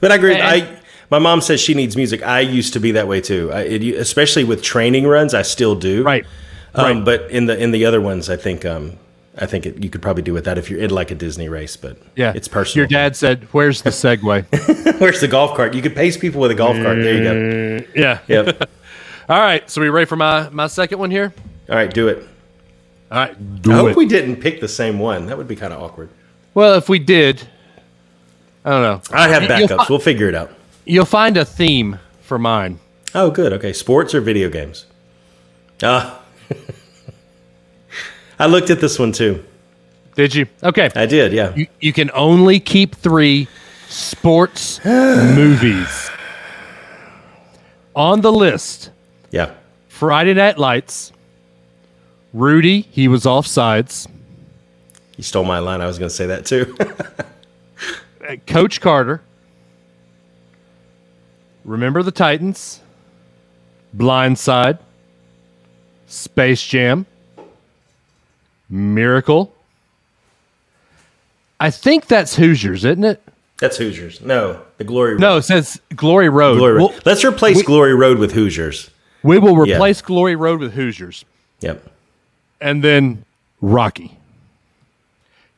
[0.00, 0.34] But I agree.
[0.34, 0.79] And- I
[1.10, 2.22] my mom says she needs music.
[2.22, 3.50] I used to be that way too.
[3.52, 6.02] I, it, especially with training runs, I still do.
[6.02, 6.24] Right.
[6.74, 7.04] Um, Right.
[7.04, 8.96] But in the in the other ones, I think um,
[9.36, 11.48] I think it, you could probably do with that if you're in like a Disney
[11.48, 11.76] race.
[11.76, 12.82] But Yeah, it's personal.
[12.82, 14.44] Your dad said, "Where's the Segway?"
[15.00, 15.74] Where's the golf cart?
[15.74, 16.98] You could pace people with a golf cart.
[17.02, 17.86] There you go.
[17.96, 18.18] yeah.
[18.28, 18.70] Yep.
[19.28, 19.68] All right.
[19.68, 21.32] So we ready for my my second one here?
[21.68, 22.26] All right, do it.
[23.10, 23.36] All right.
[23.68, 23.96] I hope it.
[23.96, 25.26] we didn't pick the same one.
[25.26, 26.08] That would be kind of awkward.
[26.54, 27.42] well, if we did,
[28.64, 29.02] I don't know.
[29.12, 29.88] I have You'll backups.
[29.90, 30.52] We'll figure it out.
[30.84, 32.78] You'll find a theme for mine.
[33.14, 33.52] Oh, good.
[33.52, 34.86] Okay, sports or video games?
[35.82, 36.22] Ah.
[38.38, 39.44] I looked at this one too.
[40.14, 40.46] Did you?
[40.62, 40.90] Okay.
[40.94, 41.32] I did.
[41.32, 41.54] Yeah.
[41.54, 43.48] You, you can only keep three
[43.88, 46.10] sports movies
[47.94, 48.90] on the list.
[49.30, 49.54] Yeah.
[49.88, 51.12] Friday Night Lights.
[52.32, 54.06] Rudy, he was off sides.
[55.16, 55.80] You stole my line.
[55.80, 56.76] I was going to say that too.
[58.28, 59.22] Uh, Coach Carter.
[61.70, 62.80] Remember the Titans.
[63.96, 64.80] Blindside.
[66.08, 67.06] Space Jam.
[68.68, 69.54] Miracle.
[71.60, 73.22] I think that's Hoosiers, isn't it?
[73.58, 74.20] That's Hoosiers.
[74.20, 75.20] No, the Glory Road.
[75.20, 76.56] No, it says Glory Road.
[76.58, 76.90] Glory Road.
[76.90, 78.90] We'll- Let's replace we- Glory Road with Hoosiers.
[79.22, 79.74] we will Yeah.
[79.74, 81.24] replace Glory Road with Hoosiers.
[81.60, 81.86] Yep.
[82.62, 83.24] and then
[83.62, 84.18] Rocky.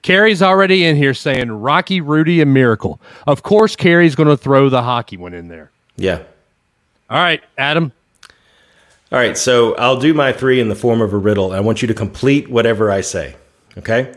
[0.02, 3.00] Carrie's already in here saying Rocky, Rudy, and Miracle.
[3.26, 5.70] Of course, Carrie's going to throw the hockey one in there.
[5.96, 6.22] Yeah.
[7.10, 7.92] All right, Adam.
[9.10, 9.36] All right.
[9.36, 11.52] So I'll do my three in the form of a riddle.
[11.52, 13.36] I want you to complete whatever I say.
[13.76, 14.14] Okay.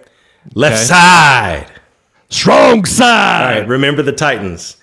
[0.54, 1.68] Left side.
[2.30, 3.60] Strong side.
[3.60, 3.68] right.
[3.68, 4.78] Remember the Titans.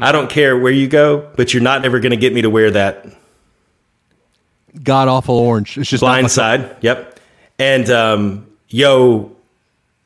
[0.00, 2.50] I don't care where you go, but you're not ever going to get me to
[2.50, 3.06] wear that
[4.82, 5.76] God awful orange.
[5.76, 6.76] It's just blind side.
[6.82, 7.18] Yep.
[7.58, 9.32] And um, yo,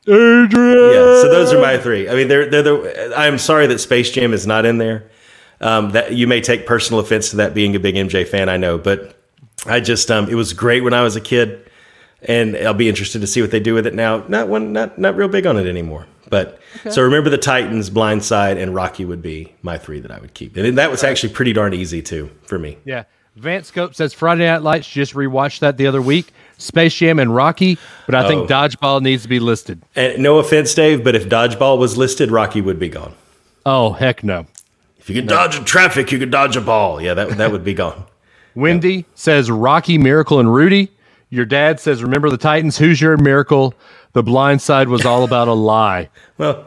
[0.07, 0.49] Adrian.
[0.49, 2.09] Yeah, so those are my three.
[2.09, 3.13] I mean, they're they're the.
[3.17, 5.11] I'm sorry that Space Jam is not in there.
[5.63, 8.57] Um, that you may take personal offense to that being a big MJ fan, I
[8.57, 9.17] know, but
[9.65, 11.71] I just um, it was great when I was a kid,
[12.23, 14.25] and I'll be interested to see what they do with it now.
[14.29, 16.07] Not one, not not real big on it anymore.
[16.31, 16.59] But
[16.91, 20.57] so remember the Titans, Blindside, and Rocky would be my three that I would keep,
[20.57, 22.79] and that was actually pretty darn easy too for me.
[22.85, 23.05] Yeah.
[23.37, 24.89] Vance Scope says Friday Night Lights.
[24.89, 26.33] Just rewatched that the other week.
[26.59, 28.55] Space Jam and Rocky, but I think Oh.
[28.55, 29.81] Dodgeball needs to be listed.
[29.97, 33.15] And no offense, Dave, but if Dodgeball was listed, Rocky would be gone.
[33.65, 34.47] Oh heck no.
[35.03, 37.01] If you could dodge a traffic, you can dodge a ball.
[37.03, 38.05] Yeah, that that would be gone.
[38.55, 40.91] Wendy says Rocky, Miracle, and Rudy.
[41.29, 42.79] Your dad says, Remember the Titans?
[42.79, 43.75] Who's your miracle?
[44.13, 46.09] The blind side was all about a lie.
[46.39, 46.67] Well,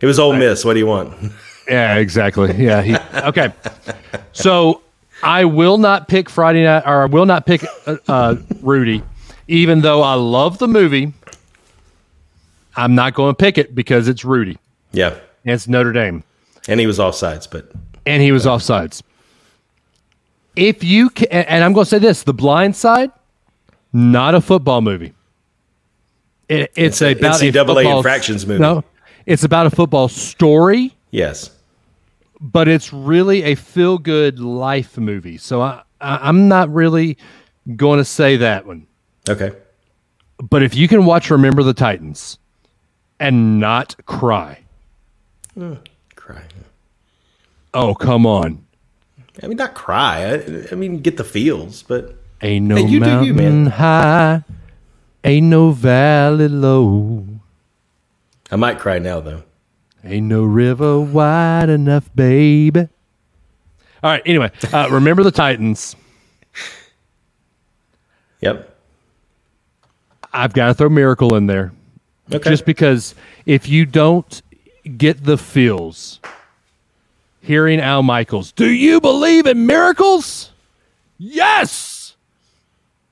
[0.00, 0.64] it was Ole Miss.
[0.64, 1.32] What do you want?
[1.66, 2.54] Yeah, exactly.
[2.62, 2.82] Yeah.
[2.82, 3.50] He, okay.
[4.32, 4.82] So
[5.22, 9.02] I will not pick Friday night, or I will not pick uh, uh, Rudy,
[9.48, 11.14] even though I love the movie.
[12.76, 14.58] I'm not going to pick it because it's Rudy
[14.92, 15.14] Yeah,
[15.46, 16.22] and it's Notre Dame,
[16.68, 17.70] and he was offsides, but
[18.06, 19.02] and he was offsides.
[20.56, 23.10] If you can, and I'm going to say this: The Blind Side,
[23.92, 25.12] not a football movie.
[26.48, 28.60] It, it's, It's a about a NCAA football- infractions movie.
[28.60, 28.84] No,
[29.26, 30.94] it's about a football story.
[31.10, 31.50] yes,
[32.40, 35.38] but it's really a feel good life movie.
[35.38, 37.16] So I, I I'm not really
[37.76, 38.86] going to say that one.
[39.28, 39.52] okay,
[40.38, 42.38] But if you can watch Remember the Titans
[43.18, 44.58] and not cry,
[46.24, 46.42] cry.
[47.74, 48.64] oh come on,
[49.42, 50.24] I mean, not cry.
[50.24, 53.66] I, I mean, get the feels, but ain't no Hey, you do mountain you, man.
[53.66, 54.42] high,
[55.22, 57.26] ain't no valley low,
[58.50, 59.42] I might cry now though.
[60.02, 62.78] ain't no river wide enough, babe.
[62.78, 64.22] All right.
[64.26, 65.96] Anyway, uh, remember the Titans.
[68.40, 68.70] Yep.
[70.32, 71.72] I've got to throw Miracle in there.
[72.32, 72.50] Okay.
[72.50, 73.14] Just because
[73.46, 74.42] if you don't
[74.96, 76.20] get the feels,
[77.40, 80.50] hearing Al Michaels, do you believe in miracles?
[81.18, 82.16] Yes.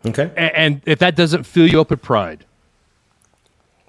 [0.06, 0.30] okay.
[0.36, 2.44] A- And, if that doesn't fill you up with pride,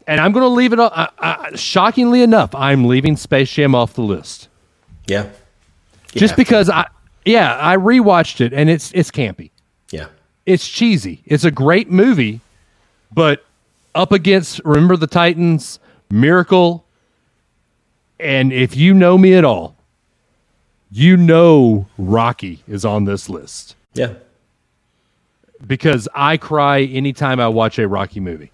[0.06, 0.80] and I'm going to leave it.
[0.80, 4.50] I, I, shockingly enough, I'm leaving Space Jam off the list
[5.08, 5.30] Yeah.
[6.14, 6.36] You just have to.
[6.36, 6.88] because I,
[7.26, 9.50] yeah, I rewatched it and it's it's campy.
[9.92, 10.08] Yeah.
[10.46, 11.22] It's cheesy.
[11.26, 12.42] It's a great movie,
[13.14, 13.46] but
[13.96, 15.80] up against Remember the Titans,
[16.12, 16.84] Miracle,
[18.24, 19.76] and if you know me at all,
[20.92, 24.14] you know Rocky is on this list Yeah.
[25.66, 28.52] because I cry anytime I watch a Rocky movie.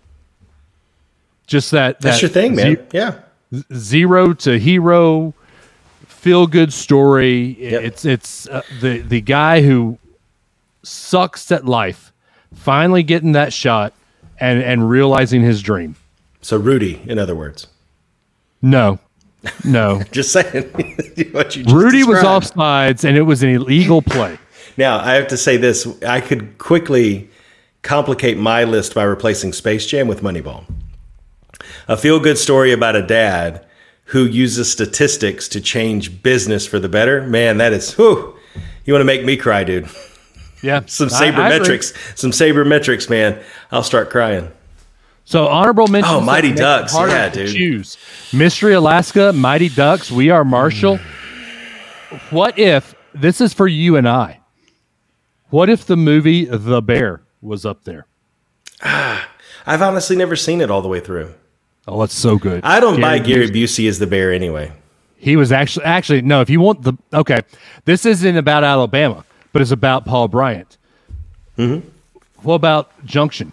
[1.47, 2.75] Just that That's that your thing, man.
[2.75, 3.19] ze- yeah.
[3.73, 5.34] zero to hero
[6.08, 7.55] feel good story.
[7.60, 7.82] Yep.
[7.84, 9.97] It's it's uh, the the guy who
[10.84, 12.12] sucks at life
[12.53, 13.93] finally getting that shot
[14.39, 15.95] and and realizing his dream.
[16.41, 17.67] So Rudy, in other words,
[18.62, 18.99] No,
[19.63, 20.02] no.
[20.12, 20.63] just saying
[21.32, 22.45] what you Rudy was described.
[22.54, 24.38] offsides and it was an illegal play.
[24.78, 27.30] Now I have to say this: I could quickly
[27.82, 30.65] complicate my list by replacing Space Jam with Moneyball.
[31.88, 33.65] A feel-good story about a dad
[34.06, 37.21] who uses statistics to change business for the better.
[37.28, 38.36] Man, that is whew.
[38.86, 39.88] You want to make me cry, dude.
[40.63, 41.78] Yeah, Some I- I agree.
[41.78, 43.39] sabermetrics, some sabermetrics, man.
[43.71, 44.52] I'll start crying.
[45.29, 46.11] So honorable mention.
[46.11, 46.91] Oh, Mighty Ducks.
[46.95, 47.55] Yeah, dude.
[47.55, 47.97] Choose
[48.33, 50.09] Mystery Alaska, Mighty Ducks.
[50.09, 50.97] We are Marshall.
[52.31, 54.39] what if this is for you and I?
[55.51, 58.07] What if the movie The Bear was up there?
[58.81, 59.29] Ah,
[59.67, 61.31] I've honestly never seen it all the way through.
[61.87, 62.61] Oh, that's so good.
[62.63, 64.71] I don't buy Gary Gary Busey as the bear anyway.
[65.15, 66.41] He was actually actually no.
[66.41, 67.41] If you want the okay,
[67.85, 70.79] this isn't about Alabama, but it's about Paul Bryant.
[71.55, 71.87] Mm-hmm.
[72.41, 73.51] What about Junction?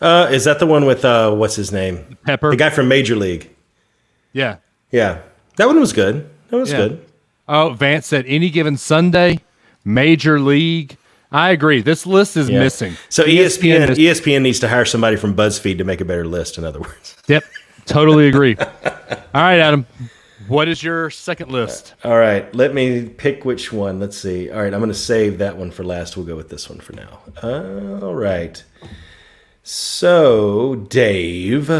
[0.00, 2.18] Uh, is that the one with uh, what's his name?
[2.24, 2.50] Pepper.
[2.50, 3.50] The guy from Major League.
[4.32, 4.56] Yeah.
[4.90, 5.20] Yeah,
[5.56, 6.28] that one was good.
[6.50, 6.76] That was Yeah.
[6.78, 7.04] good.
[7.48, 9.40] Oh, Vance said any given Sunday,
[9.84, 10.96] Major League.
[11.32, 11.82] I agree.
[11.82, 12.60] This list is Yeah.
[12.60, 12.94] missing.
[13.08, 16.58] So E ESPN ESPN needs to hire somebody from BuzzFeed to make a better list.
[16.58, 17.16] In other words.
[17.28, 17.44] Yep.
[17.86, 18.56] Totally agree.
[19.34, 19.86] All right, Adam.
[20.46, 21.94] What is your second list?
[22.04, 23.98] All right, let me pick which one.
[23.98, 24.50] Let's see.
[24.50, 26.16] All right, I'm going to save that one for last.
[26.16, 27.20] We'll go with this one for now.
[27.42, 28.62] All right.
[29.64, 31.70] So, Dave.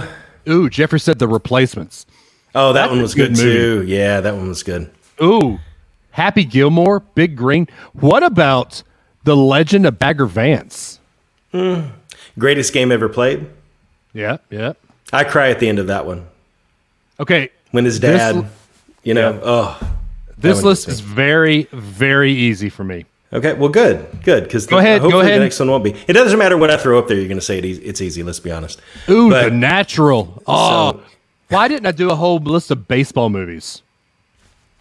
[0.48, 2.06] Ooh, Jeffrey said the replacements.
[2.54, 3.84] Oh, that That's one was good good, too.
[3.86, 4.90] Yeah, that one was good.
[5.22, 5.58] Ooh,
[6.10, 7.68] Happy Gilmore, Big Green.
[7.92, 8.82] What about
[9.24, 10.98] the Legend of Bagger Vance?
[11.52, 11.90] Mm.
[12.38, 13.46] Greatest game ever played.
[14.12, 14.72] Yeah, yeah.
[15.12, 16.26] I cry at the end of that one
[17.20, 18.48] Okay, when his This- dad,
[19.02, 19.96] you know, oh.
[20.38, 23.04] this list is very, very easy for me.
[23.34, 24.44] Okay, well, good, good.
[24.44, 25.40] Because Go ahead, go ahead.
[25.40, 25.90] the next one won't be.
[26.06, 27.16] It doesn't matter what I throw up there.
[27.16, 27.64] You're going to say it.
[27.64, 28.22] It's easy.
[28.22, 28.80] Let's be honest.
[29.08, 30.40] Ooh, But- the natural.
[30.46, 31.02] Oh, So-
[31.48, 33.82] why didn't I do a whole list of baseball movies?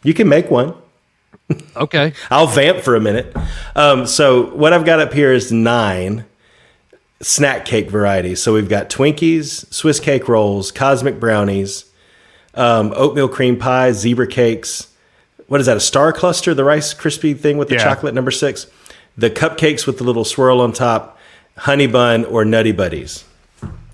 [0.04, 0.76] You can make one.
[1.76, 2.14] Okay.
[2.32, 3.36] I'll vamp for a minute.
[3.76, 6.26] Um, so what I've got up here is nine
[7.22, 8.42] snack cake varieties.
[8.42, 11.86] So we've got Twinkies, Swiss cake rolls, cosmic brownies,
[12.54, 14.88] um, oatmeal cream pies, zebra cakes.
[15.54, 15.78] What is that?
[15.78, 17.84] A star cluster, the Rice crispy thing with the Yeah.
[17.84, 18.66] chocolate number six,
[19.16, 21.16] the cupcakes with the little swirl on top,
[21.60, 23.24] honey bun, or nutty buddies.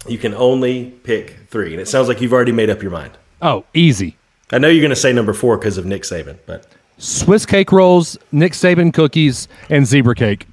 [0.07, 3.11] You can only pick three, and it sounds like you've already made up your mind.
[3.41, 4.15] Oh, easy.
[4.53, 6.65] I know you're going to say number four because of Nick Saban, but
[6.97, 10.47] Swiss cake rolls, Nick Saban cookies, and zebra cake.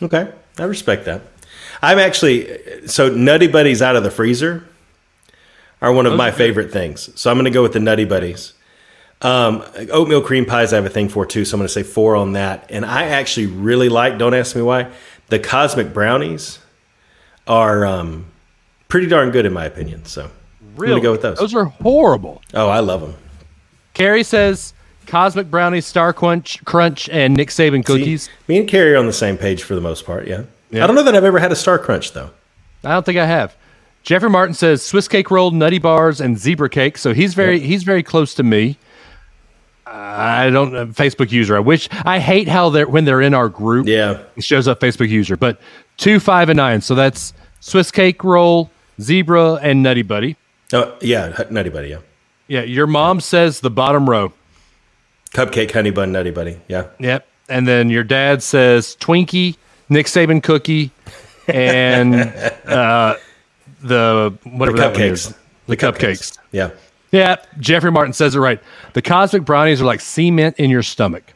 [0.00, 1.20] Okay, I respect that.
[1.82, 2.48] I'm actually
[2.86, 4.64] so Nutty Buddies out of the freezer
[5.82, 7.10] are one of my favorite things.
[7.20, 8.54] So I'm going to go with the Nutty Buddies.
[9.22, 11.84] Um, oatmeal cream pies I have a thing for too, so I'm going to say
[11.84, 12.66] four on that.
[12.70, 14.18] And I actually really like.
[14.18, 14.90] Don't ask me why.
[15.28, 16.58] The cosmic brownies
[17.46, 18.26] are um,
[18.88, 20.04] pretty darn good in my opinion.
[20.04, 20.24] So
[20.60, 21.38] I'm going to go with those.
[21.38, 22.42] Those are horrible.
[22.52, 23.14] Oh, I love them.
[23.94, 24.74] Carrie says
[25.06, 28.28] Cosmic Brownies, Star Crunch, Crunch, and Nick Saban cookies.
[28.48, 30.26] Me and Carrie are on the same page for the most part.
[30.26, 30.44] Yeah.
[30.70, 30.84] Yeah.
[30.84, 32.30] I don't know that I've ever had a Star Crunch though.
[32.82, 33.54] I don't think I have.
[34.02, 36.98] Jeffrey Martin says Swiss cake roll, nutty bars, and zebra cake.
[36.98, 38.78] So he's very he's very close to me.
[39.94, 41.56] I don't uh, Facebook user.
[41.56, 43.86] I wish I hate how they're when they're in our group.
[43.86, 44.22] Yeah.
[44.36, 45.36] it shows up Facebook user.
[45.36, 45.60] But
[45.96, 46.80] two, five, and nine.
[46.80, 50.36] So that's Swiss cake roll, zebra, and nutty buddy.
[50.72, 51.44] Oh, yeah.
[51.50, 51.88] Nutty Buddy.
[51.88, 51.98] Yeah.
[52.48, 54.32] Yeah, your mom says the bottom row.
[55.32, 56.60] Cupcake, honey bun, nutty buddy.
[56.68, 56.88] Yeah.
[56.98, 57.26] Yep.
[57.48, 59.56] And then your dad says Twinkie,
[59.88, 60.90] Nick Saban cookie,
[61.46, 62.14] and
[62.66, 63.16] uh,
[63.82, 65.28] the whatever is.
[65.28, 65.34] cupcakes.
[65.66, 66.38] The, cupcakes.
[66.50, 66.70] Yeah.
[67.12, 68.60] Yeah, Jeffrey Martin says it right.
[68.94, 71.34] The cosmic brownies are like cement in your stomach.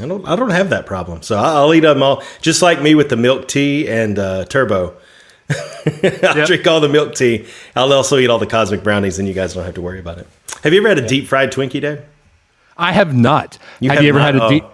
[0.00, 0.26] I don't.
[0.26, 2.22] I don't have that problem, so I'll, eat them all.
[2.40, 4.96] Just like me with the milk tea and uh, turbo.
[5.50, 5.56] I'll
[6.36, 6.46] Yep.
[6.46, 7.46] drink all the milk tea.
[7.76, 10.18] I'll also eat all the cosmic brownies, and you guys don't have to worry about
[10.18, 10.26] it.
[10.62, 12.00] Have you ever had a deep fried Twinkie, Dave?
[12.78, 13.58] I have not.
[13.80, 14.26] You have, have you ever not?
[14.26, 14.48] had a Oh.
[14.48, 14.64] deep?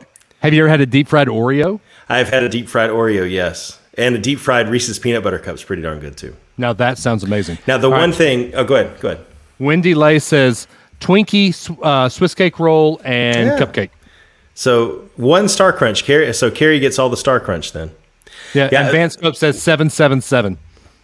[0.40, 1.80] Have you ever had a deep fried Oreo?
[2.08, 5.64] I've had a deep fried Oreo, yes, and a deep fried Reese's peanut butter cup's
[5.64, 6.36] pretty darn good too.
[6.58, 7.58] Now that sounds amazing.
[7.66, 8.54] Now the All one right, thing.
[8.54, 9.00] Oh, go ahead.
[9.00, 9.26] Go ahead.
[9.58, 10.66] Wendy Lay says
[11.00, 13.58] Twinkie, uh, Swiss cake roll, and Yeah.
[13.58, 13.90] cupcake.
[14.54, 16.04] So one Star Crunch.
[16.04, 16.32] Carrie.
[16.32, 17.90] So Carrie gets all the Star Crunch then.
[18.54, 20.58] Yeah, Yeah, and Vance Scope says seven seven seven.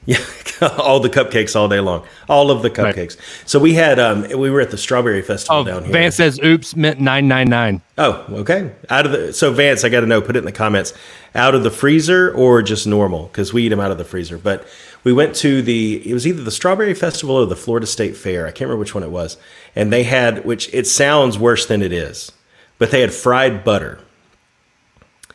[0.06, 0.18] Yeah,
[0.78, 2.04] all the cupcakes all day long.
[2.28, 3.16] All of the cupcakes.
[3.46, 5.92] So we had um we were at the strawberry festival Oh, down here.
[5.92, 7.82] Vance says, "Oops, meant nine nine nine.
[7.98, 8.72] Oh, okay.
[8.90, 10.20] Out of the so Vance, I got to know.
[10.20, 10.92] Put it in the comments.
[11.34, 13.26] Out of the freezer or just normal?
[13.26, 14.36] Because we eat them out of the freezer.
[14.36, 14.66] But
[15.02, 16.08] we went to the.
[16.08, 18.46] It was either the Strawberry Festival or the Florida State Fair.
[18.46, 19.38] I can't remember which one it was.
[19.74, 22.32] And they had, which it sounds worse than it is,
[22.78, 24.00] but they had fried butter.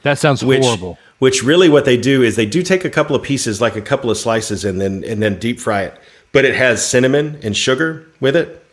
[0.04, 0.98] That sounds Which, horrible.
[1.20, 3.82] Which really what they do is they do take a couple of pieces, like a
[3.82, 6.00] couple of slices, and then and then deep fry it.
[6.32, 8.64] But it has cinnamon and sugar with it.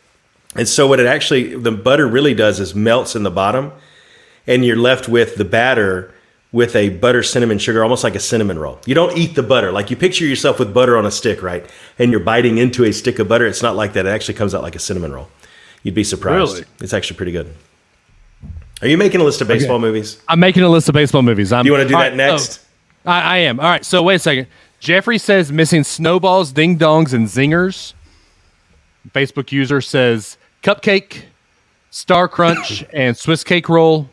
[0.54, 3.72] And so what it actually the butter really does is melts in the bottom,
[4.46, 6.14] and you're left with the batter
[6.54, 8.78] with a butter cinnamon sugar, almost like a cinnamon roll.
[8.86, 9.72] You don't eat the butter.
[9.72, 11.68] Like you picture yourself with butter on a stick, right?
[11.98, 13.44] And you're biting into a stick of butter.
[13.44, 14.06] It's not like that.
[14.06, 15.28] It actually comes out like a cinnamon roll.
[15.82, 16.54] You'd be surprised.
[16.54, 16.64] Really?
[16.80, 17.52] It's actually pretty good.
[18.82, 20.22] Are you making a list of baseball movies?
[20.28, 21.52] I'm making a list of baseball movies.
[21.52, 22.60] I'm, Do you want to do that right, next?
[23.04, 23.58] oh, I, I am.
[23.58, 23.84] All right.
[23.84, 24.46] So wait a second.
[24.78, 27.94] Jeffrey says missing snowballs, ding dongs, and zingers.
[29.12, 31.22] Facebook user says cupcake,
[31.90, 34.08] star crunch, and Swiss cake roll.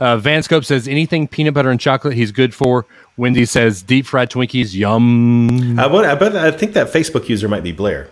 [0.00, 2.86] Uh, Vance Cope says anything peanut butter and chocolate he's good for.
[3.18, 5.78] Wendy says deep fried Twinkies, yum.
[5.78, 8.08] I, want, I, bet, I think that Facebook user might be Blair.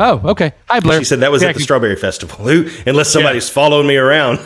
[0.00, 0.52] Oh, okay.
[0.68, 0.98] Hi, Blair.
[0.98, 2.44] She said that was Yeah, at the Strawberry Festival.
[2.44, 4.40] Who, unless somebody's following me around.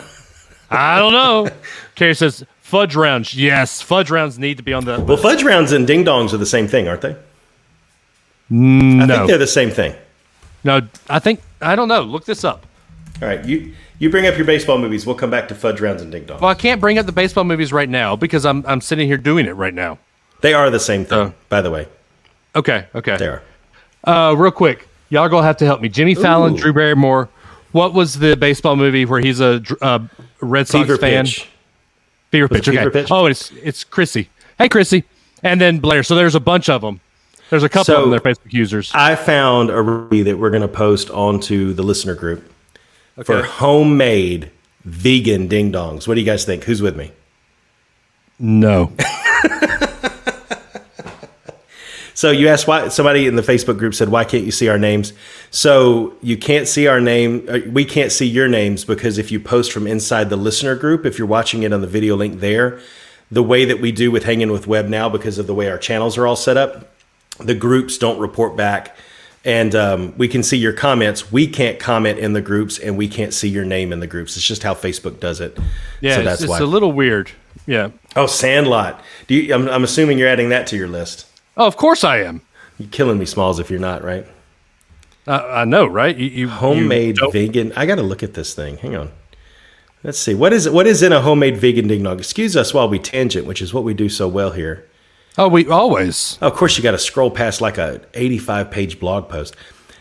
[0.69, 1.49] I don't know.
[1.95, 3.33] Carrie says fudge rounds.
[3.33, 4.99] Yes, fudge rounds need to be on the.
[4.99, 7.15] Well, fudge rounds and ding dongs are the same thing, aren't they?
[8.51, 9.03] No.
[9.03, 9.95] I think they're the same thing.
[10.63, 10.81] no.
[11.09, 12.03] I think I don't know.
[12.03, 12.67] Look this up.
[13.21, 15.05] All right, you you bring up your baseball movies.
[15.05, 16.41] We'll come back to fudge rounds and ding dongs.
[16.41, 19.17] Well, I can't bring up the baseball movies right now because I'm I'm sitting here
[19.17, 19.99] doing it right now.
[20.41, 21.33] They are the same thing, Oh.
[21.49, 21.87] by the way.
[22.55, 23.17] Okay, okay.
[23.17, 23.43] They are.
[24.03, 25.89] Uh, real quick, y'all are gonna have to help me.
[25.89, 26.57] Jimmy Fallon, Ooh.
[26.57, 27.29] Drew Barrymore.
[27.73, 29.99] What was the baseball movie where he's a uh,
[30.41, 31.25] Red Sox Fever fan?
[31.25, 31.47] pitch.
[32.31, 32.67] Fever Was it pitch.
[32.69, 32.77] Okay.
[32.77, 33.07] Fever Pitch?
[33.11, 34.29] Oh, it's it's Chrissy.
[34.57, 35.03] Hey, Chrissy,
[35.43, 36.01] and then Blair.
[36.03, 36.99] So there's a bunch of them.
[37.49, 38.11] There's a couple So- of them.
[38.11, 38.91] They're Facebook users.
[38.93, 42.43] I found a recipe that we're going to post onto the listener group
[43.25, 44.51] for homemade
[44.85, 46.07] vegan ding dongs.
[46.07, 46.63] What do you guys think?
[46.63, 47.11] Who's with me?
[48.39, 48.91] No.
[52.13, 54.77] So you asked why somebody in the Facebook group said, "Why can't you see our
[54.77, 55.13] names?"
[55.51, 57.47] So you can't see our name.
[57.49, 61.05] uh, We can't see your names because if you post from inside the listener group,
[61.05, 62.77] if you're watching it on the video link there,
[63.31, 65.77] the way that we do with Hanging with Web now, because of the way our
[65.77, 66.89] channels are all set up,
[67.39, 68.97] the groups don't report back,
[69.45, 71.31] and um, we can see your comments.
[71.31, 74.35] We can't comment in the groups, and we can't see your name in the groups.
[74.35, 75.57] It's just how Facebook does it.
[76.01, 76.59] Yeah, so it's, that's it's why.
[76.59, 77.31] a little weird.
[77.65, 77.91] Yeah.
[78.15, 79.01] oh, Sandlot.
[79.27, 79.53] Do you?
[79.53, 81.27] I'm, I'm assuming you're adding that to your list.
[81.57, 82.41] Oh, of course I am.
[82.77, 84.25] You're killing me, Smalls, if you're not right.
[85.27, 86.15] Uh, I know, right?
[86.15, 87.73] You, you homemade you vegan.
[87.75, 88.77] I got to look at this thing.
[88.77, 89.11] Hang on.
[90.03, 90.33] Let's see.
[90.33, 92.17] What is what is in a homemade vegan ding dong?
[92.17, 94.88] Excuse us while we tangent, which is what we do so well here.
[95.39, 96.37] Oh, we always.
[96.41, 99.55] Oh, of course, you got to scroll past like a 85 page blog post.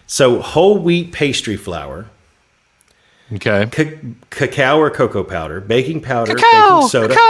[0.09, 2.07] So whole wheat pastry flour,
[3.35, 3.67] Okay.
[3.71, 3.99] ca-
[4.31, 7.29] cacao or cocoa powder, baking powder, Cacao, baking soda, cacao.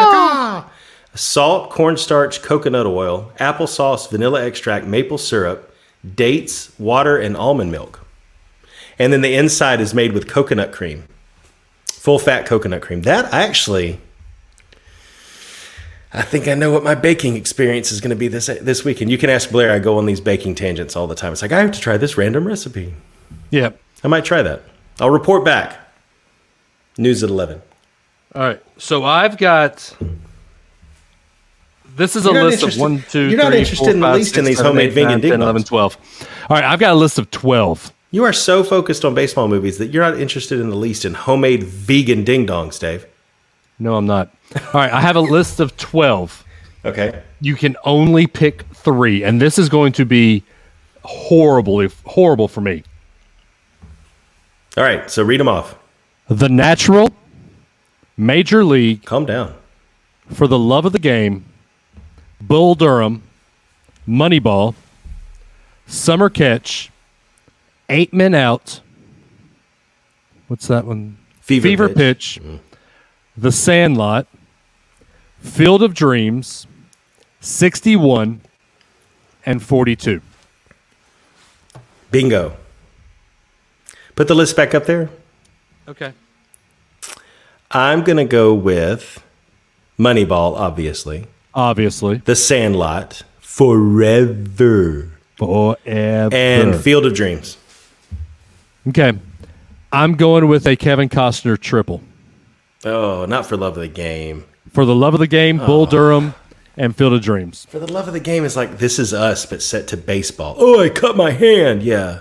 [0.62, 0.70] cacao,
[1.14, 5.74] salt, cornstarch, coconut oil, applesauce, vanilla extract, maple syrup,
[6.14, 8.00] dates, water, and almond milk.
[8.98, 11.04] And then the inside is made with coconut cream,
[11.92, 13.02] full fat coconut cream.
[13.02, 14.00] That actually,
[16.12, 19.10] I think I know what my baking experience is going to be this this weekend.
[19.10, 19.72] You can ask Blair.
[19.72, 21.32] I go on these baking tangents all the time.
[21.32, 22.94] It's like I have to try this random recipe.
[23.50, 23.70] Yeah.
[24.02, 24.62] I might try that.
[25.00, 25.78] I'll report back.
[26.96, 27.60] News at eleven.
[28.34, 28.62] All right.
[28.78, 29.94] So I've got.
[31.94, 34.00] This is a You're not list of one, two, you're not three, interested four, in
[34.00, 35.66] the five, least in these seven, homemade eight, vegan nine, ding 10, 11, dongs.
[35.66, 35.96] 12.
[36.48, 36.64] All right.
[36.64, 37.92] I've got a list of 12.
[38.12, 41.14] You are so focused on baseball movies that you're not interested in the least in
[41.14, 43.04] homemade vegan ding dongs, Dave.
[43.78, 44.30] No, I'm not.
[44.56, 44.92] All right.
[44.92, 46.44] I have a list of 12.
[46.84, 47.22] Okay.
[47.40, 49.22] You can only pick three.
[49.22, 50.42] And this is going to be
[51.04, 52.82] horribly, horrible for me.
[54.76, 55.08] All right.
[55.10, 55.76] So read them off.
[56.28, 57.10] The Natural,
[58.16, 59.54] Major League, Calm down.
[60.28, 61.46] For the Love of the Game,
[62.40, 63.22] Bull Durham,
[64.06, 64.74] Moneyball,
[65.86, 66.90] Summer Catch,
[67.88, 68.80] Eight Men Out.
[70.48, 71.16] What's that one?
[71.40, 72.58] Fever, Pitch, mm.
[73.40, 74.26] The Sandlot,
[75.40, 76.66] Field of Dreams,
[77.38, 78.40] 61,
[79.46, 80.20] and 42.
[82.10, 82.56] Bingo.
[84.16, 85.08] Put the list back up there.
[85.86, 86.12] Okay.
[87.70, 89.22] I'm gonna go with
[89.96, 91.28] Moneyball, obviously.
[91.54, 92.16] Obviously.
[92.16, 96.34] The Sandlot, Forever, Forever.
[96.34, 97.56] and Field of Dreams.
[98.88, 99.12] okay.
[99.92, 102.02] I'm going with a Kevin Costner triple.
[102.84, 104.44] Oh, not for love of the game.
[104.72, 106.34] For the love of the game, Bull Durham,
[106.76, 107.66] and Field of Dreams.
[107.68, 110.54] For the love of the game is like this is us, but set to baseball.
[110.58, 111.82] Oh, I cut my hand.
[111.82, 112.20] Yeah,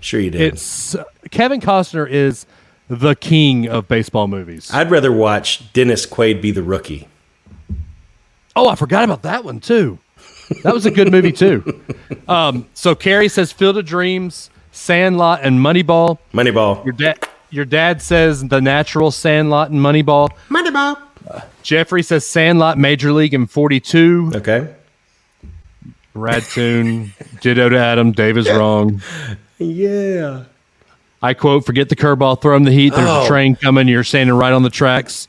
[0.00, 0.40] sure you did.
[0.54, 0.96] It's
[1.30, 2.46] Kevin Costner is
[2.88, 4.70] the king of baseball movies.
[4.72, 7.08] I'd rather watch Dennis Quaid be the rookie.
[8.56, 9.98] oh, I forgot about that one too.
[10.62, 11.82] That was a good movie too.
[12.28, 16.18] Um, so Carrie says Field of Dreams, Sandlot, and Moneyball.
[16.32, 16.82] Moneyball.
[16.82, 17.18] Your dad,
[17.54, 20.28] your dad says The Natural, Sandlot, and Moneyball.
[20.48, 20.98] Moneyball.
[21.62, 24.30] Jeffrey says Sandlot, Major League, in Forty Two.
[24.34, 24.74] Okay.
[26.14, 28.12] Radtoon, ditto to Adam.
[28.12, 29.00] Dave is wrong.
[29.58, 30.44] Yeah.
[31.22, 32.90] I quote, forget the curveball, throw him the heat.
[32.94, 33.24] There's Oh.
[33.24, 33.88] a train coming.
[33.88, 35.26] You're standing right on the tracks.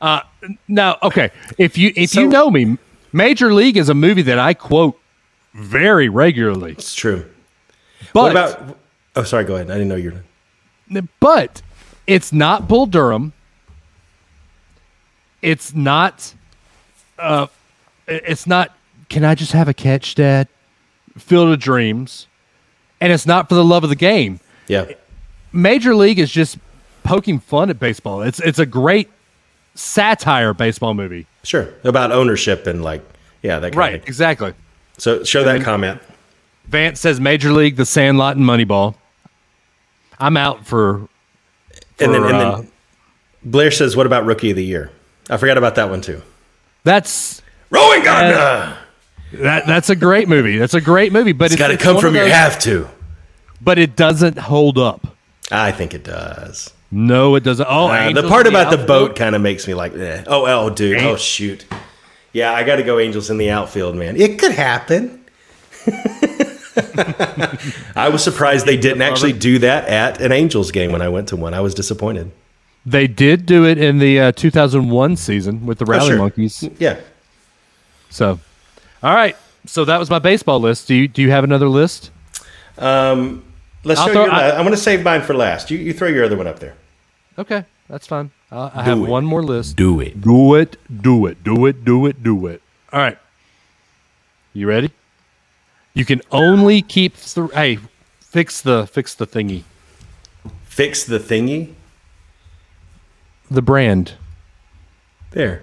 [0.00, 0.20] Uh,
[0.68, 1.30] now, okay.
[1.58, 2.78] If you if So- you know me,
[3.12, 4.96] Major League is a movie that I quote
[5.54, 6.72] very regularly.
[6.72, 7.24] It's true.
[8.14, 8.78] But what about?
[9.16, 9.44] Oh, sorry.
[9.44, 9.70] Go ahead.
[9.70, 10.22] I didn't know you were.
[11.20, 11.62] But
[12.06, 13.32] it's not Bull Durham.
[15.42, 16.34] It's not
[17.18, 17.46] uh
[18.06, 18.74] it's not
[19.08, 20.48] can I just have a catch, Dad?
[21.18, 22.26] Field of Dreams.
[23.00, 24.40] And it's not for the love of the game.
[24.68, 24.92] Yeah.
[25.52, 26.58] Major League is just
[27.02, 28.22] poking fun at baseball.
[28.22, 29.10] It's it's a great
[29.74, 31.26] satire baseball movie.
[31.42, 31.68] Sure.
[31.84, 33.02] About ownership and like,
[33.42, 34.52] yeah, that Right, exactly.
[34.98, 36.00] so show that comment.
[36.66, 38.94] Vance says Major League, The Sandlot, and Moneyball.
[40.20, 41.08] I'm out for.
[41.98, 42.70] And then, and uh, then
[43.44, 44.90] Blair says, "What about Rookie of the Year?"
[45.28, 46.22] I forgot about that one too.
[46.84, 48.76] that's Rowan Gardner.
[49.34, 50.58] that that's a great movie.
[50.58, 52.88] That's a great movie, but it's got to come from of your have to.
[53.60, 55.06] But it doesn't hold up.
[55.50, 56.72] I think it does.
[56.90, 57.66] No, it doesn't.
[57.68, 58.86] Oh, Uh, the part about the outfield?
[58.86, 60.24] boat kind of makes me like, eh.
[60.26, 61.64] oh, oh, dude, oh, shoot.
[62.32, 64.16] Yeah, I got to go Angels in the outfield, man.
[64.16, 65.24] It could happen.
[67.96, 71.28] I was surprised they didn't actually do that at an Angels game when I went
[71.28, 71.54] to one.
[71.54, 72.30] I was disappointed.
[72.86, 76.18] They did do it in the uh, 2001 season with the Rally Oh, sure.
[76.18, 76.68] Monkeys.
[76.78, 76.98] Yeah.
[78.08, 78.40] So,
[79.02, 79.36] all right.
[79.66, 80.88] So that was my baseball list.
[80.88, 82.10] Do you do you have another list?
[82.78, 83.44] Um,
[83.84, 84.30] let's I'll show throw- you.
[84.30, 85.70] I- I, am going to save mine for last.
[85.70, 86.74] You, you throw your other one up there.
[87.38, 88.30] Okay, that's fine.
[88.50, 89.02] Uh, I have it.
[89.02, 89.76] one more list.
[89.76, 90.20] Do it.
[90.20, 92.62] Do it, do it, do it, do it, do it.
[92.92, 93.18] All right.
[94.54, 94.90] You ready?
[95.94, 97.48] You can only keep three.
[97.54, 97.78] hey,
[98.20, 99.64] fix the fix the thingy.
[100.64, 101.74] Fix the thingy.
[103.50, 104.14] The brand.
[105.32, 105.62] There.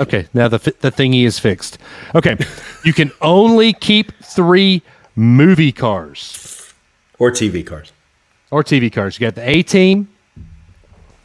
[0.00, 1.78] Okay, now the the thingy is fixed.
[2.14, 2.36] Okay.
[2.84, 4.80] you can only keep 3
[5.16, 6.72] movie cars
[7.18, 7.92] Or TV cars.
[8.50, 9.18] or TV cars.
[9.18, 10.08] You got the A Team,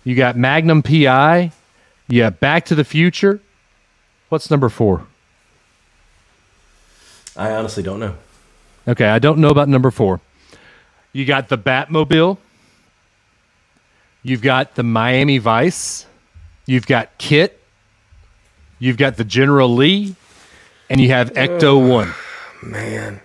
[0.04, 1.52] you got Magnum PI,
[2.08, 3.40] you got Back to the Future.
[4.30, 5.06] What's number 4?
[7.36, 8.16] I honestly don't know.
[8.88, 10.20] Okay, I don't know about number four.
[11.14, 12.38] You got the Batmobile.
[14.24, 16.06] You've got the Miami Vice.
[16.66, 17.60] You've got Kit.
[18.80, 20.16] You've got the General Lee,
[20.90, 22.14] and you have Ecto One.
[22.62, 23.22] Man.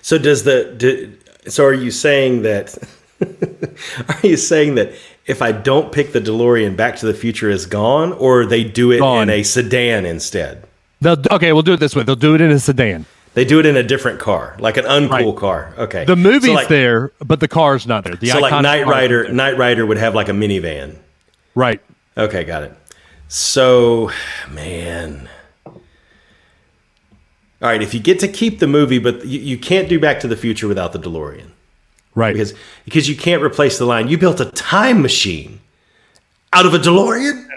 [0.00, 2.76] So does the do, so are you saying that
[4.08, 4.92] are you saying that
[5.26, 8.92] if I don't pick the DeLorean Back to the Future is gone or they do
[8.92, 9.24] it Gone.
[9.24, 10.64] in a sedan instead?
[11.00, 12.02] They'll, okay, we'll do it this way.
[12.02, 13.06] They'll do it in a sedan.
[13.34, 15.36] They do it in a different car, like an uncool Right.
[15.36, 15.74] car.
[15.76, 16.04] Okay.
[16.04, 18.14] The movie's so like, there, but the car's not there.
[18.14, 19.30] The So like Knight Rider.
[19.32, 20.96] Knight Rider would have like a minivan.
[21.56, 21.80] Right.
[22.16, 22.72] Okay, got it.
[23.28, 24.10] So,
[24.50, 25.28] man.
[25.66, 30.20] All right, if you get to keep the movie, but you, you can't do Back
[30.20, 31.48] to the Future without the DeLorean.
[32.14, 32.32] Right.
[32.32, 32.54] because
[32.84, 34.06] because you can't replace the line.
[34.06, 35.58] You built a time machine
[36.52, 37.48] out of a DeLorean.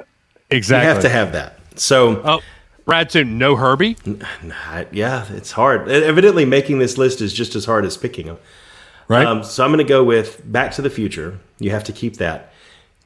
[0.49, 0.88] Exactly.
[0.88, 1.59] You have to have that.
[1.75, 2.39] So Oh,
[2.88, 3.97] Radtoon, no Herbie.
[4.65, 5.89] I- yeah, it's hard.
[5.89, 8.38] Evidently, making this list is just as hard as picking them.
[9.09, 9.25] Right.
[9.25, 11.39] Um, so I'm going to go with Back to the Future.
[11.59, 12.53] You have to keep that.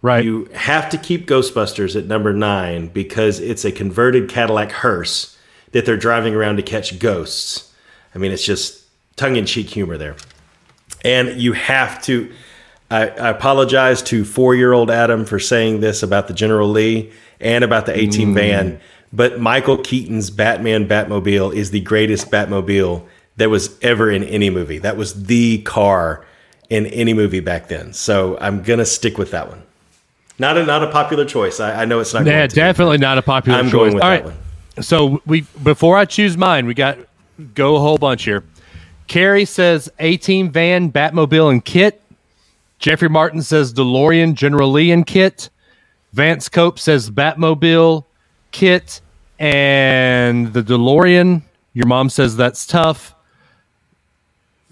[0.02, 0.24] right.
[0.24, 5.38] You have to keep Ghostbusters at number nine because it's a converted Cadillac hearse
[5.74, 7.72] that they're driving around to catch ghosts.
[8.14, 8.84] I mean, it's just
[9.16, 10.16] tongue in cheek humor there.
[11.06, 12.32] And you have to.
[12.90, 17.12] I, I apologize to four year old Adam for saying this about the General Lee
[17.40, 18.82] and about the A Team van,
[19.14, 23.04] but Michael Keaton's Batman Batmobile is the greatest Batmobile
[23.38, 24.78] that was ever in any movie.
[24.78, 26.26] That was the car
[26.70, 27.94] in any movie back then.
[27.94, 29.64] So I'm going to stick with that one.
[30.40, 31.60] Not a not a popular choice.
[31.60, 32.26] I, I know it's not.
[32.26, 32.62] yeah, going to be.
[32.62, 33.66] definitely not a popular choice.
[33.66, 33.80] I'm choice.
[33.80, 34.26] going with All that right.
[34.26, 34.84] one.
[34.84, 36.98] So we before I choose mine, we got
[37.54, 38.44] go a whole bunch here.
[39.08, 42.02] Carrie says A Team Van, Batmobile, and Kit.
[42.80, 45.50] Jeffrey Martin says DeLorean, General Lee, and Kit.
[46.14, 48.06] Vance Cope says Batmobile,
[48.52, 49.02] Kit,
[49.40, 51.42] and the DeLorean.
[51.74, 53.16] Your mom says that's tough.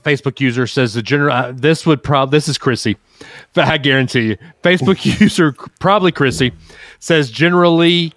[0.03, 1.33] Facebook user says the general.
[1.33, 2.37] Uh, this would probably.
[2.37, 2.97] This is Chrissy.
[3.55, 4.37] I guarantee you.
[4.63, 6.51] Facebook user probably Chrissy
[6.99, 8.13] says General Lee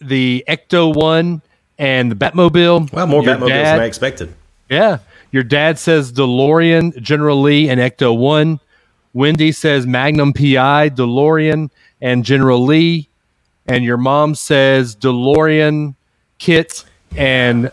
[0.00, 1.42] the Ecto one
[1.78, 2.92] and the Batmobile.
[2.92, 4.34] Well, more Batmobiles dad- than I expected.
[4.68, 4.98] Yeah.
[5.32, 8.60] Your dad says DeLorean, General Lee, and Ecto 1.
[9.12, 11.70] Wendy says Magnum PI, DeLorean,
[12.00, 13.08] and General Lee.
[13.68, 15.94] And your mom says DeLorean,
[16.38, 16.84] Kit,
[17.16, 17.70] and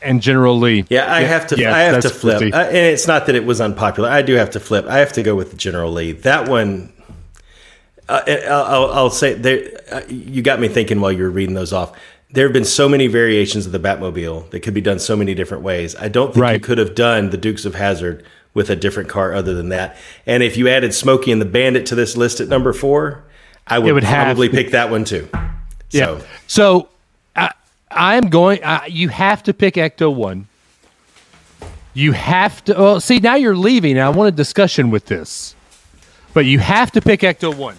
[0.00, 0.84] and General Lee.
[0.88, 1.58] Yeah, I have to.
[1.58, 2.54] yeah, I have to flip.
[2.54, 4.08] I, and it's not that it was unpopular.
[4.08, 4.86] I do have to flip.
[4.86, 6.12] I have to go with General Lee.
[6.12, 6.92] That one.
[8.08, 9.80] Uh, I'll, I'll, I'll say there.
[9.90, 11.96] Uh, you got me thinking while you were reading those off.
[12.30, 15.34] There have been so many variations of the Batmobile that could be done so many
[15.34, 15.96] different ways.
[15.96, 18.24] I don't think you could have done the Dukes of Hazzard
[18.54, 19.96] with a different car other than that.
[20.26, 23.24] And if you added Smokey and the Bandit to this list at number four,
[23.70, 25.28] I would, would probably pick that one too.
[25.90, 26.18] Yeah.
[26.18, 26.88] So So
[27.36, 27.52] I,
[27.90, 28.62] I'm going.
[28.64, 30.48] I, you have to pick Ecto One.
[31.94, 32.74] You have to.
[32.74, 33.98] Well, see, now you're leaving.
[33.98, 35.54] I want a discussion with this,
[36.34, 37.76] but you have to pick Ecto One.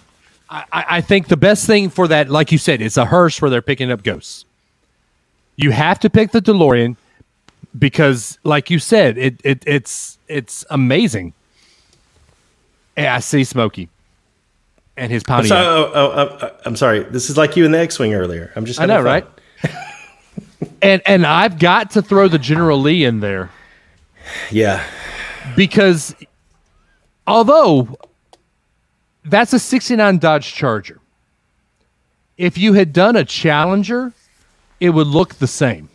[0.49, 3.41] I, I I think the best thing for that, like you said, it's a hearse
[3.41, 4.45] where they're picking up ghosts.
[5.55, 6.95] You have to pick the DeLorean
[7.77, 11.33] because, like you said, it, it it's it's amazing.
[12.97, 13.89] Yeah, I see Smokey
[14.99, 17.03] and his I'm sorry, oh, oh, oh, uh, I'm sorry.
[17.03, 18.51] This is like you in the X-wing earlier.
[18.55, 18.79] I'm just.
[18.79, 19.27] I know, having right?
[20.81, 23.49] and and I've got to throw the General Lee in there
[24.51, 24.83] Yeah.
[25.55, 26.15] because
[27.25, 27.97] although
[29.23, 30.99] that's a 69 Dodge Charger,
[32.37, 34.13] if you had done a Challenger,
[34.79, 35.89] it would look the same.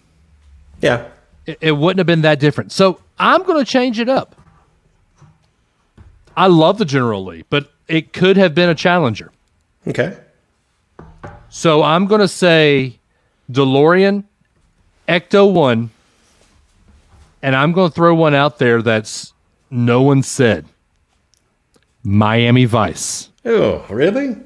[0.81, 1.09] Yeah.
[1.47, 2.73] It, it wouldn't have been that different.
[2.73, 4.34] So I'm going to change it up.
[6.37, 9.31] I love the General Lee, but it could have been a Challenger.
[9.87, 10.17] Okay.
[11.49, 12.99] So I'm going to say
[13.51, 14.25] DeLorean,
[15.09, 15.91] Ecto 1,
[17.43, 19.33] and I'm going to throw one out there that's
[19.71, 20.65] no one said
[22.03, 23.29] Miami Vice.
[23.45, 24.37] Oh, really?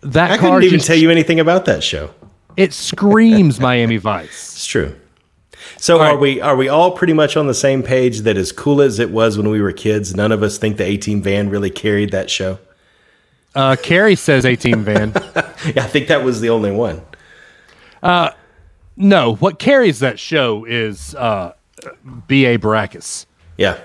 [0.00, 2.10] That I couldn't even just, tell you anything about that show.
[2.56, 4.54] it screams Miami Vice.
[4.54, 4.94] It's true.
[5.76, 6.12] So right.
[6.12, 8.98] are we are we all pretty much on the same page that as cool as
[8.98, 11.70] it was when we were kids, none of us think the A Team van really
[11.70, 12.58] carried that show?
[13.54, 15.12] Uh, Carrie says A Team van.
[15.74, 17.02] Yeah, I think that was the only one.
[19.00, 21.52] No, what carries that show is uh,
[22.26, 22.58] B.A.
[22.58, 23.26] Baracus.
[23.56, 23.78] Yeah.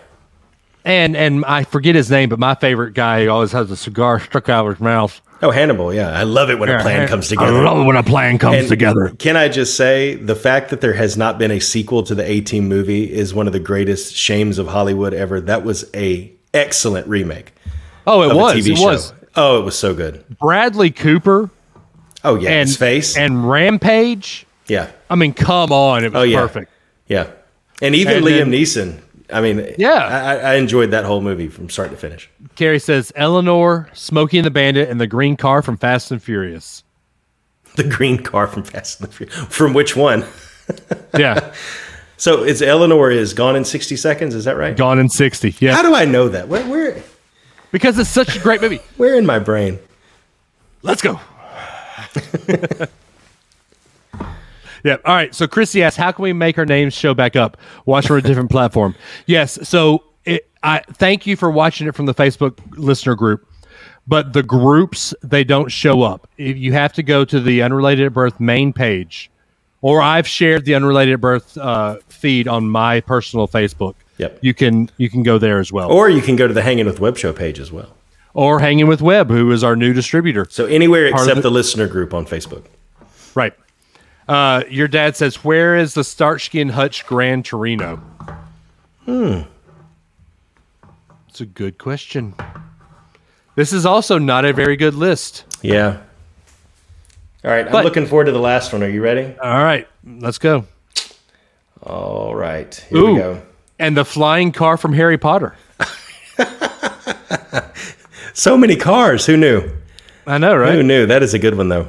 [0.84, 4.49] And and I forget his name, but my favorite guy always has a cigar stuck
[4.49, 5.21] out of his mouth.
[5.43, 5.93] Oh, Hannibal.
[5.93, 7.51] Yeah, I love it when a plan comes together.
[7.57, 9.09] I love it when a plan comes And together.
[9.19, 12.23] Can I just say the fact that there has not been a sequel to the
[12.29, 15.41] A Team movie is one of the greatest shames of Hollywood ever.
[15.41, 17.51] That was a excellent remake
[18.07, 18.65] Oh, it was.
[18.67, 18.83] It show.
[18.85, 19.13] was.
[19.35, 20.23] Oh, it was so good.
[20.39, 21.49] Bradley Cooper
[22.23, 23.17] Oh yeah, and his face.
[23.17, 24.45] and Rampage.
[24.67, 26.39] yeah, I mean, come on, it was Oh, yeah.
[26.39, 26.71] perfect.
[27.07, 27.27] yeah,
[27.81, 28.97] and even And Liam then- Neeson.
[29.32, 29.93] I mean, Yeah.
[29.93, 32.30] I, I enjoyed that whole movie from start to finish.
[32.55, 36.84] Carrie says Eleanor, Smokey and the Bandit, and the green car from Fast and Furious.
[37.76, 39.36] The green car from Fast and the Furious.
[39.55, 40.26] From which one?
[41.17, 41.53] Yeah,
[42.17, 44.34] So it's Eleanor is gone in 60 seconds.
[44.36, 44.76] Is that right?
[44.78, 45.53] gone in sixty.
[45.59, 46.47] Yeah, How do I know that?
[46.47, 47.03] Where, where,
[47.71, 48.80] because it's such a great movie.
[48.97, 49.80] where in my brain?
[50.84, 51.19] Let's go.
[54.84, 54.97] Yeah.
[55.05, 55.34] All right.
[55.34, 57.57] So Chrissy asks, how can we make our names show back up?
[57.86, 58.95] Watch from a different platform.
[59.25, 59.57] Yes.
[59.67, 63.47] So it, I thank you for watching it from the Facebook listener group.
[64.05, 66.27] But the groups they don't show up.
[66.38, 69.31] If You have to go to the Unrelated at Birth main page,
[69.81, 73.95] or I've shared the Unrelated at Birth uh, feed on my personal Facebook.
[74.17, 74.39] Yep.
[74.41, 76.86] You can you can go there as well, Or you can go to the Hanging
[76.86, 77.95] with Web Show page as well.
[78.36, 80.45] or hanging with Webb, who is our new distributor.
[80.49, 82.65] So anywhere Part except the- the listener group on Facebook.
[83.36, 83.53] Right.
[84.28, 87.97] Uh, your dad says, "Where is the Starsky and Hutch Gran Torino?"
[89.05, 89.41] Hmm.
[91.30, 92.36] It's a good question.
[93.55, 95.43] This is also not a very good list.
[95.61, 95.97] Yeah.
[97.43, 98.84] All right, I'm looking forward to the last one.
[98.84, 99.36] Are you ready?
[99.41, 100.65] All right, let's go.
[101.82, 103.41] All right, here Ooh, we go.
[103.80, 105.55] and the flying car from Harry Potter.
[108.34, 109.28] So many cars.
[109.28, 109.69] Who knew?
[110.26, 110.74] I know, right?
[110.74, 111.05] Who knew?
[111.05, 111.88] That is a good one, though.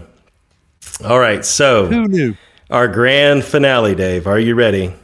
[1.03, 2.37] All right, so Who knew?
[2.71, 4.27] our grand finale, Dave.
[4.27, 4.95] Are you ready?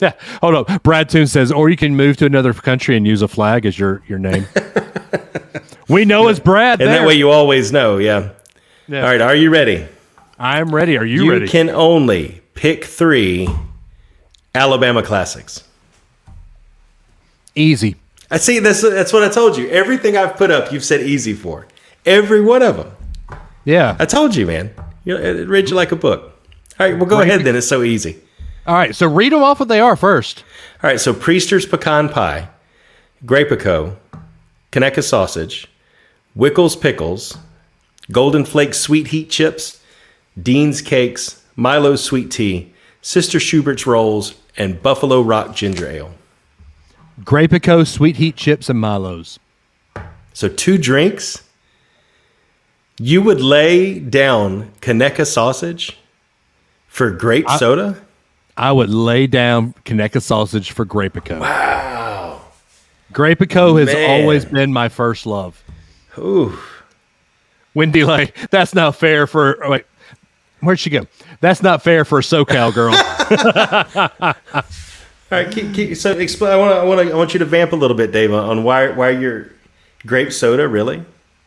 [0.00, 0.12] Yeah.
[0.40, 0.78] Hold on.
[0.78, 3.78] Brad Toon says, or you can move to another country and use a flag as
[3.78, 4.46] your your name.
[5.88, 6.80] we know it's Brad.
[6.80, 7.00] And there.
[7.00, 7.98] that way you always know.
[7.98, 8.30] Yeah.
[8.88, 9.02] Yeah.
[9.04, 9.86] All right, are you ready?
[10.38, 10.98] I'm ready.
[10.98, 11.44] Are you, You ready?
[11.44, 13.48] You can only pick three
[14.54, 15.62] Alabama classics.
[17.54, 17.96] Easy.
[18.30, 18.58] I see.
[18.58, 19.68] That's that's what I told you.
[19.68, 21.66] Everything I've put up, you've said easy for.
[22.04, 22.90] Every one of them.
[23.64, 23.96] Yeah.
[24.00, 24.74] I told you, man.
[25.04, 26.32] You know, it read you like a book.
[26.78, 27.56] All right, well, go ahead then.
[27.56, 28.20] It's so easy.
[28.66, 28.94] All right.
[28.94, 30.44] So read them off what they are first.
[30.82, 32.48] All right, so Priester's pecan pie,
[33.24, 33.96] Grapico,
[34.72, 35.68] Conecuh sausage,
[36.36, 37.38] Wickles pickles,
[38.10, 39.82] Golden Flake sweet heat chips,
[40.40, 46.14] Dean's cakes, Milo's sweet tea, Sister Schubert's rolls, and Buffalo Rock ginger ale.
[47.20, 49.38] Grapico, Sweet Heat chips, and Milo's.
[50.32, 51.41] So two drinks.
[53.04, 55.98] You would lay down Conecuh sausage
[56.86, 58.00] for grape soda?
[58.56, 61.40] I would lay down Conecuh sausage for Grapico.
[61.40, 62.42] Wow.
[63.12, 64.08] Grapico has Man.
[64.08, 65.60] always been my first love.
[66.16, 66.56] Ooh.
[67.74, 69.58] Wendy, like, that's not fair for.
[69.68, 69.84] Wait,
[70.60, 71.08] where'd she go?
[71.40, 72.94] That's not fair for a SoCal girl.
[75.32, 76.52] All right, keep, keep, so explain.
[76.52, 76.72] I want.
[76.72, 77.00] I want.
[77.00, 79.50] I want you to vamp a little bit, Dave, on why why your
[80.06, 81.04] grape soda really.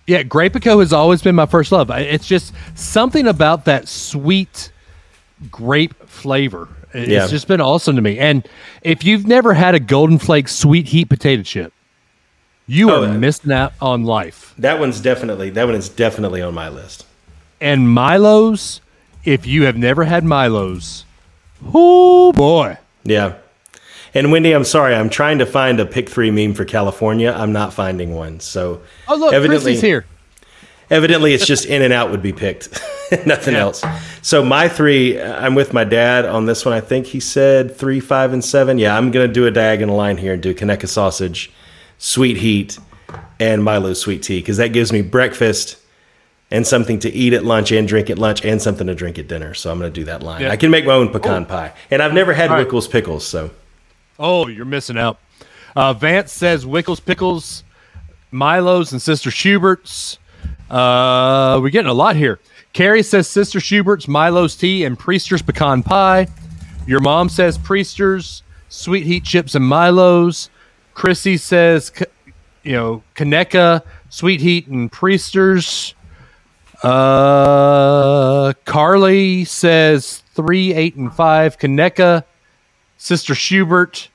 [0.08, 1.90] Yeah, Grapico has always been my first love.
[1.92, 4.72] It's just something about that sweet
[5.52, 6.68] grape flavor.
[6.94, 7.28] It's Yeah.
[7.28, 8.18] just been awesome to me.
[8.20, 8.48] And
[8.82, 11.74] if you've never had a Golden Flake sweet heat potato chip,
[12.68, 13.14] you Oh, are yeah.
[13.18, 14.54] missing out on life.
[14.58, 15.50] That one's definitely.
[15.50, 17.06] That one is definitely on my list.
[17.60, 18.82] And Milo's,
[19.24, 21.04] if you have never had Milo's,
[21.74, 22.78] oh boy.
[23.04, 23.34] Yeah.
[24.16, 24.96] And Wendy, I'm sorry.
[24.96, 27.36] I'm trying to find a pick three meme for California.
[27.36, 28.40] I'm not finding one.
[28.40, 30.06] So Oh look, Chrissy's here.
[30.90, 32.70] Evidently, it's just in and out would be picked,
[33.26, 33.62] nothing Yeah.
[33.62, 33.84] else.
[34.22, 36.74] So my three, I'm with my dad on this one.
[36.76, 38.78] I think he said three, five, and seven.
[38.78, 41.52] Yeah, I'm gonna do a diagonal line here and do Conecuh sausage,
[41.98, 42.78] sweet heat,
[43.40, 45.78] and Milo sweet tea because that gives me breakfast
[46.52, 49.28] and something to eat at lunch and drink at lunch and something to drink at
[49.28, 49.56] dinner.
[49.56, 50.44] So I'm gonna do that line.
[50.44, 50.52] Yeah.
[50.52, 51.46] I can make my own pecan oh.
[51.46, 52.68] pie, and I've never had All right.
[52.68, 53.26] Wickles pickles.
[53.26, 53.50] So
[54.18, 55.20] Oh, you're missing out.
[55.76, 57.64] Uh, Vance says Wickles Pickles,
[58.32, 60.20] Milo's, and Sister Schubert's.
[60.70, 62.40] Uh, we're getting a lot here.
[62.74, 66.28] Carrie says Sister Schubert's, Milo's tea, and Priester's pecan pie.
[66.88, 70.50] Your mom says Priester's, sweet heat chips, and Milo's.
[70.94, 71.92] Chrissy says,
[72.64, 75.94] you know, Conecuh, sweet heat, and Priester's.
[76.84, 81.58] Uh, Carly says three, eight, and five.
[81.58, 82.24] Conecuh,
[82.98, 84.10] Sister Schubert,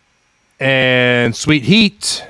[0.58, 2.24] and Sweet Heat.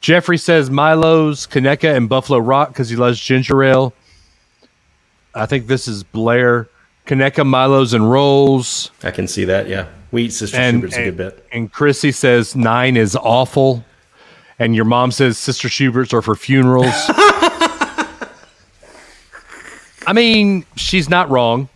[0.00, 3.92] Jeffrey says Milo's, Conecuh, and Buffalo Rock because he loves ginger ale.
[5.34, 6.68] I think this is Blair.
[7.06, 8.90] Conecuh, Milo's, and rolls.
[9.02, 9.68] I can see that.
[9.68, 11.46] Yeah, we eat Sister And, Schubert's a good bit.
[11.52, 13.84] and Chrissy says nine is awful.
[14.58, 16.92] And your mom says Sister Schubert's are for funerals.
[20.06, 21.68] I mean, she's not wrong.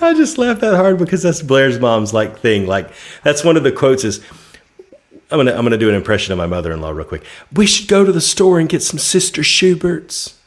[0.00, 2.66] I just laugh that hard because that's Blair's mom's like thing.
[2.66, 2.90] Like
[3.22, 4.24] that's one of the quotes is
[5.30, 7.24] I'm gonna I'm gonna do an impression of my mother-in-law real quick.
[7.52, 10.38] We should go to the store and get some Sister Schubert's.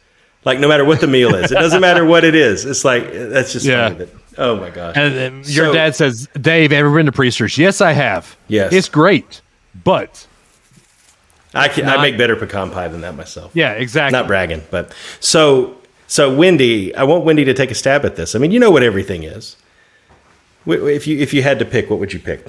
[0.46, 2.64] Like no matter what the meal is, it doesn't matter what it is.
[2.66, 4.06] It's like that's just Yeah.
[4.38, 4.96] oh my gosh.
[4.96, 7.58] And then your So- dad says, Dave, ever been to Priesters?
[7.58, 8.38] Yes, I have.
[8.48, 8.72] Yes.
[8.72, 9.42] It's great.
[9.84, 10.26] But,
[11.54, 13.52] I can not- I make better pecan pie than that myself.
[13.54, 14.18] yeah, exactly.
[14.18, 15.76] Not bragging, but so
[16.08, 18.36] so Wendy, I want Wendy to take a stab at this.
[18.36, 19.56] I mean, you know what everything is.
[20.66, 22.46] If you if you had to pick, what would you pick?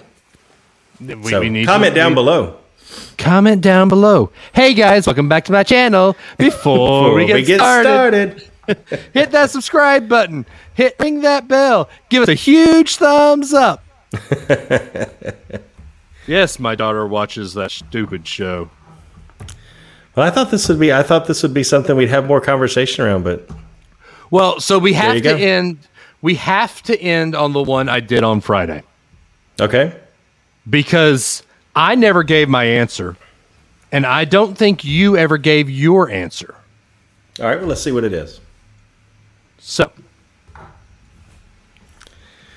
[1.01, 2.57] We- So we need comment to- down we- below.
[3.19, 4.31] Comment down below.
[4.55, 6.17] Hey, guys, welcome back to my channel.
[6.39, 8.49] Before, we get, started,
[9.13, 10.47] hit that subscribe button.
[10.75, 11.91] Hit ring that bell.
[12.09, 13.85] Give us a huge thumbs up.
[16.27, 18.71] yes, my daughter watches that stupid show.
[20.19, 22.41] Well, I thought this would be I thought this would be something we'd have more
[22.41, 23.49] conversation around, but
[24.33, 25.37] Well, so we have to go.
[25.37, 25.79] end.
[26.23, 28.83] We have to end on the one I did on Friday
[29.61, 29.95] okay.
[30.69, 31.45] because
[31.77, 33.17] I never gave my answer,
[33.93, 36.57] and I don't think you ever gave your answer.
[37.39, 38.41] All right, well, let's see what it is.
[39.59, 39.93] So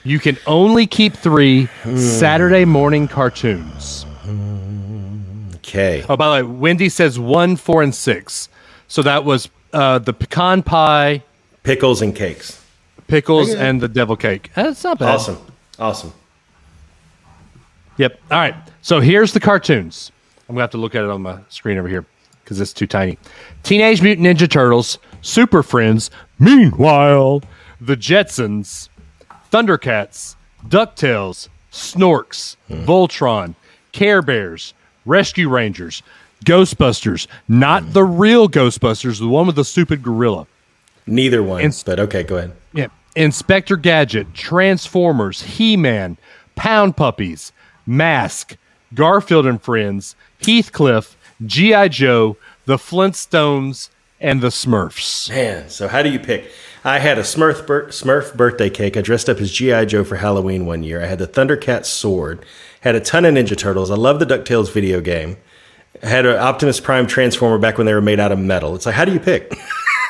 [0.03, 1.95] you can only keep three hmm.
[1.95, 4.07] Saturday morning cartoons.
[5.71, 6.03] Okay.
[6.09, 8.49] Oh, by the way, Wendy says one, four, and six.
[8.89, 11.23] So that was uh, the pecan pie,
[11.63, 12.61] Pickles and cakes.
[13.07, 14.51] pickles, and the devil cake.
[14.53, 15.09] That's not bad.
[15.15, 15.37] Awesome.
[15.79, 16.13] Awesome.
[17.97, 18.19] Yep.
[18.31, 18.55] All right.
[18.81, 20.11] So here's the cartoons.
[20.49, 22.05] I'm gonna have to look at it on my screen over here
[22.43, 23.17] because it's too tiny.
[23.63, 26.11] Teenage Mutant Ninja Turtles, Super Friends.
[26.39, 27.43] Meanwhile,
[27.79, 28.89] the Jetsons,
[29.53, 30.35] Thundercats,
[30.67, 33.55] Ducktales, Snorks, Voltron,
[33.93, 34.73] Care Bears,
[35.05, 36.03] Rescue Rangers,
[36.45, 37.27] Ghostbusters.
[37.47, 40.47] Not the real Ghostbusters, the one with the stupid gorilla.
[41.07, 42.51] Neither one, Ins- but okay, go ahead.
[42.73, 42.87] Yeah.
[43.15, 46.17] Inspector Gadget, Transformers, He Man,
[46.55, 47.51] Pound Puppies,
[47.85, 48.55] Mask,
[48.93, 51.87] Garfield and Friends, Heathcliff, G.I.
[51.89, 53.89] Joe, The Flintstones,
[54.21, 55.29] and The Smurfs.
[55.29, 56.51] Man, so how do you pick?
[56.83, 58.95] I had a Smurf, bir- Smurf birthday cake.
[58.97, 59.85] I dressed up as G.I.
[59.85, 61.01] Joe for Halloween one year.
[61.03, 62.43] I had the Thundercat sword.
[62.81, 63.91] Had a ton of Ninja Turtles.
[63.91, 65.37] I love the DuckTales video game.
[66.01, 68.73] I had an Optimus Prime Transformer back when they were made out of metal.
[68.75, 69.53] It's like, how do you pick?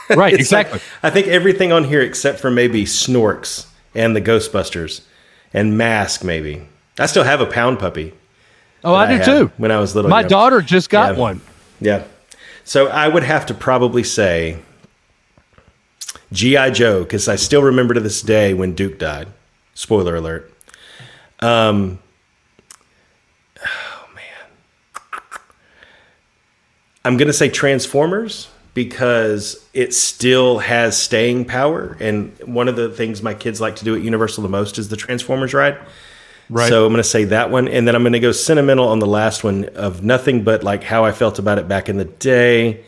[0.10, 0.82] Right, It's like- exactly.
[1.04, 5.02] I think everything on here except for maybe Snorks and the Ghostbusters
[5.54, 6.68] and Mask, maybe.
[7.00, 8.14] I still have a pound puppy.
[8.84, 9.52] oh, I that do too.
[9.56, 10.10] When I was little.
[10.10, 11.20] My daughter just got Yeah.
[11.22, 11.42] one.
[11.80, 12.04] Yeah.
[12.72, 14.60] So I would have to probably say
[16.32, 16.70] G.I.
[16.70, 19.28] Joe, because I still remember to this day when Duke died.
[19.74, 20.50] Spoiler alert.
[21.42, 22.00] Um,
[23.60, 25.22] oh, man.
[27.04, 31.98] I'm going to say Transformers because it still has staying power.
[32.00, 34.88] And one of the things my kids like to do at Universal the most is
[34.88, 35.78] the Transformers ride.
[36.52, 36.68] Right.
[36.68, 39.00] So I'm going to say that one, and then I'm going to go sentimental on
[39.00, 42.04] the last one of nothing but like how I felt about it back in the
[42.04, 42.84] day,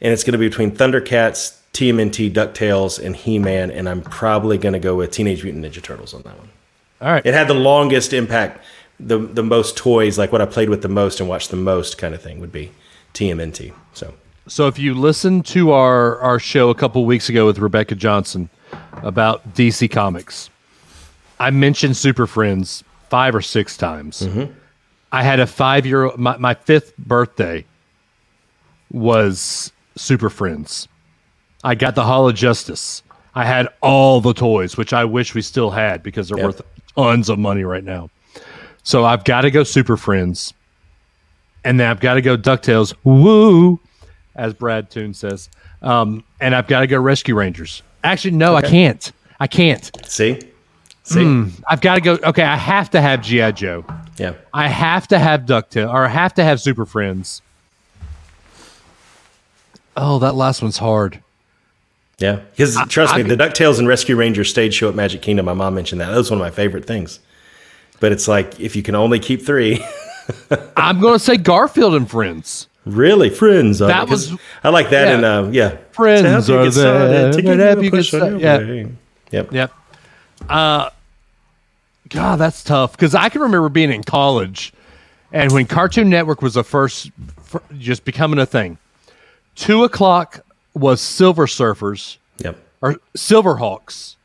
[0.00, 4.72] and it's going to be between Thundercats, TMNT, Ducktales, and He-Man, and I'm probably going
[4.72, 6.48] to go with Teenage Mutant Ninja Turtles on that one.
[7.00, 7.24] All right.
[7.24, 8.60] It had the longest impact,
[8.98, 11.96] the the most toys, like what I played with the most and watched the most,
[11.96, 12.72] kind of thing would be
[13.14, 13.72] TMNT.
[13.92, 14.14] So
[14.48, 18.50] So if you listened to our our show a couple weeks ago with Rebecca Johnson
[19.02, 20.50] about DC Comics,
[21.40, 24.26] I mentioned Super Friends five or six times.
[25.12, 27.64] I had a five year my, my fifth birthday
[28.92, 30.88] was Super Friends.
[31.62, 33.02] I got the Hall of Justice.
[33.34, 36.46] I had all the toys, which I wish we still had because they're Yep.
[36.46, 36.62] worth
[36.96, 38.10] tons of money right now.
[38.82, 40.52] So I've got to go Super Friends.
[41.64, 42.94] And then I've got to go DuckTales.
[43.04, 43.80] Woo!
[44.36, 45.48] As Brad Toon says.
[45.80, 47.82] Um, and I've got to go Rescue Rangers.
[48.04, 49.10] Actually, no, I can't.
[49.40, 49.90] I can't.
[50.06, 50.38] see,
[51.04, 52.18] see, I've got to go.
[52.22, 53.52] Okay, I have to have G.I.
[53.52, 53.84] Joe.
[54.18, 54.34] yeah.
[54.52, 57.40] I have to have Ducktail, or I have to have Super Friends.
[59.96, 61.20] Oh, that last one's hard.
[62.18, 65.46] Yeah, because trust I- me, the Ducktales and Rescue Rangers stage show at Magic Kingdom.
[65.46, 66.10] My mom mentioned that.
[66.10, 67.20] That was one of my favorite things.
[68.00, 69.84] But it's like if you can only keep three,
[70.76, 72.68] I'm going to say Garfield and Friends.
[72.84, 73.80] really, friends.
[73.82, 75.08] are- That 'cause was- I like that.
[75.08, 75.14] yeah.
[75.14, 77.78] And um, yeah, Friends To help you are get started, there, to to give help
[77.78, 78.40] a you get push on started.
[78.40, 78.82] your Yeah.
[78.84, 78.92] way.
[79.30, 79.52] Yep.
[79.52, 79.72] Yep.
[80.48, 80.90] Uh,
[82.08, 84.72] God, that's tough because I can remember being in college,
[85.32, 87.10] and when Cartoon Network was the first,
[87.42, 88.78] fir- just becoming a thing.
[89.54, 92.56] Two o'clock was Silver Surfers Yep.
[92.82, 94.16] or Silverhawks,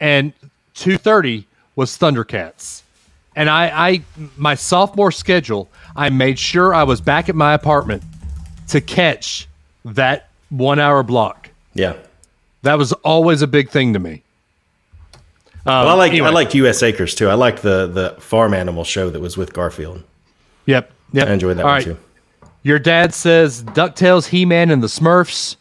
[0.00, 0.32] and
[0.74, 2.82] two thirty was Thundercats.
[3.36, 4.02] And I, I,
[4.38, 8.02] my sophomore schedule, I made sure I was back at my apartment
[8.68, 9.46] to catch
[9.84, 11.50] that one hour block.
[11.74, 11.96] Yeah.
[12.62, 14.22] That was always a big thing to me.
[15.66, 16.28] Um, well, I like anyway.
[16.28, 16.82] I liked U.S.
[16.82, 17.28] Acres too.
[17.28, 20.02] I liked the the farm animal show that was with Garfield.
[20.66, 20.92] Yep.
[21.12, 21.28] Yep.
[21.28, 21.84] I enjoyed that All one right.
[21.84, 21.98] too.
[22.62, 25.56] Your dad says DuckTales, He Man, and the Smurfs.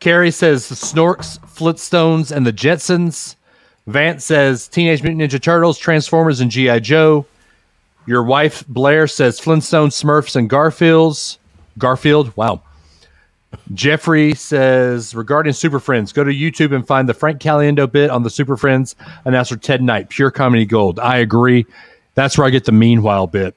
[0.00, 3.34] Carrie says the Snorks, Flintstones, and the Jetsons.
[3.86, 6.78] Vance says Teenage Mutant Ninja Turtles, Transformers, and G.I.
[6.80, 7.26] Joe.
[8.06, 11.38] Your wife, Blair, says Flintstones, Smurfs, and Garfields.
[11.78, 12.62] Garfield, wow.
[13.74, 18.22] Jeffrey says regarding Super Friends, go to YouTube and find the Frank Caliendo bit on
[18.22, 18.94] the Super Friends
[19.24, 20.98] announcer Ted Knight, pure comedy gold.
[20.98, 21.66] I agree.
[22.14, 23.54] That's where I get the meanwhile bit.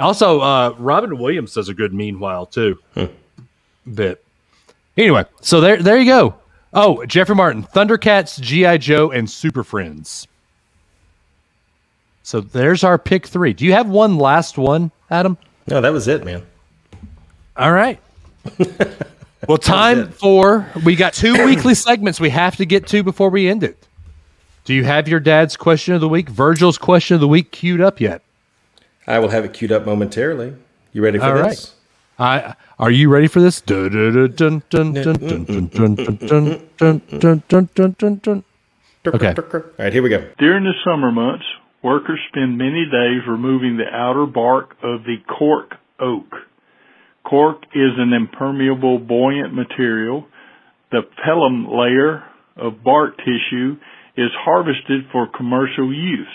[0.00, 2.78] Also, uh, Robin Williams does a good meanwhile too.
[3.94, 4.24] Bit.
[4.96, 6.34] Anyway, so there, there you go.
[6.74, 10.26] Oh, Jeffrey Martin, Thundercats, GI Joe, and Super Friends.
[12.22, 13.52] So there's our pick three.
[13.52, 15.36] Do you have one last one, Adam?
[15.66, 16.42] No, that was it, man.
[17.56, 18.00] All right
[19.48, 23.48] well, time for we got two weekly segments we have to get to before we
[23.48, 23.86] end it.
[24.64, 27.80] Do you have your dad's question of the week, Virgil's question of the week, queued
[27.80, 28.22] up yet?
[29.06, 30.54] I will have it queued up momentarily.
[30.92, 31.74] You ready for All this?
[32.18, 32.44] Right.
[32.46, 33.60] I, are you ready for this?
[33.68, 33.76] Okay.
[39.06, 40.30] All right, here we go.
[40.38, 41.44] During the summer months,
[41.82, 46.32] workers spend many days removing the outer bark of the cork oak.
[47.28, 50.26] Cork is an impermeable, buoyant material.
[50.90, 52.24] The phellem layer
[52.56, 53.76] of bark tissue
[54.16, 56.26] is harvested for commercial use.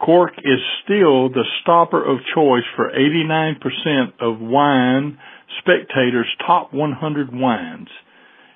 [0.00, 5.18] Cork is still the stopper of choice for 89% of wine
[5.60, 7.88] spectators' top 100 wines.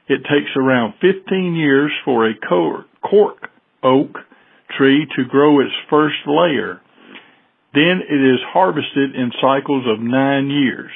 [0.09, 3.51] It takes around 15 years for a cork, cork
[3.83, 4.17] oak
[4.77, 6.81] tree to grow its first layer.
[7.75, 10.91] Then it is harvested in cycles of nine years.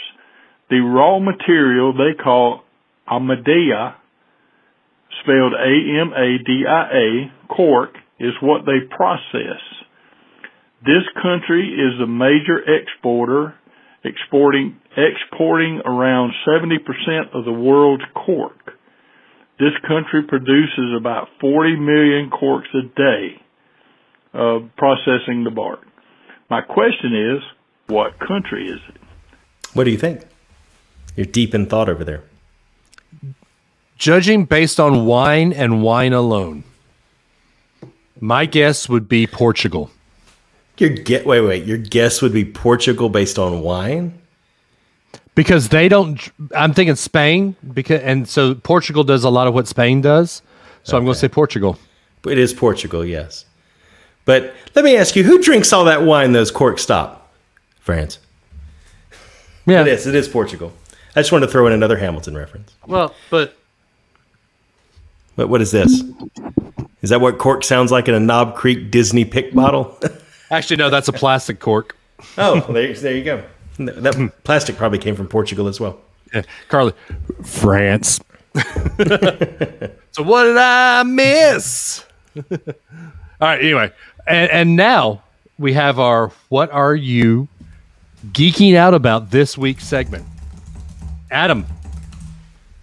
[0.72, 2.64] The raw material they call
[3.06, 3.94] Amadia,
[5.20, 9.60] spelled A-M-A-D-I-A, cork, is what they process.
[10.80, 13.54] This country is a major exporter,
[14.02, 18.72] exporting, exporting around 70% of the world's cork.
[19.58, 23.42] This country produces about 40 million corks a day
[24.32, 25.80] of processing the bark.
[26.48, 27.42] My question is,
[27.88, 29.00] what country is it?
[29.74, 30.31] What do you think?
[31.16, 32.22] You're deep in thought over there.
[33.98, 36.64] judging based on wine and wine alone,
[38.20, 39.90] my guess would be Portugal.
[40.78, 41.64] Your get wait wait.
[41.64, 44.18] Your guess would be Portugal based on wine.
[45.34, 49.66] because they don't i'm thinking spain because and so portugal does a lot of what
[49.66, 50.42] spain does
[50.82, 51.78] so i'm going to say portugal
[52.26, 53.46] It is Portugal, yes.
[54.24, 57.32] But let me ask you, who drinks all that wine those corks stop?
[57.80, 58.18] France.
[59.66, 60.06] yeah It is.
[60.06, 60.70] It is Portugal.
[61.14, 62.74] I just wanted to throw in another Hamilton reference.
[62.86, 63.56] well but
[65.36, 66.02] But what is this?
[67.02, 69.98] Is that what cork sounds like in a Knob Creek Disney pick bottle?
[70.50, 71.96] actually no that's a plastic cork
[72.38, 73.42] oh, there, there you go.
[73.78, 75.98] That plastic probably came from Portugal as well.
[76.34, 76.92] Yeah, carly
[77.44, 78.18] france
[78.54, 82.04] so what did i miss
[82.36, 82.56] all
[83.40, 83.90] right anyway
[84.26, 85.22] and, and now
[85.58, 87.48] we have our what are you
[88.28, 90.24] geeking out about this week's segment
[91.32, 91.66] adam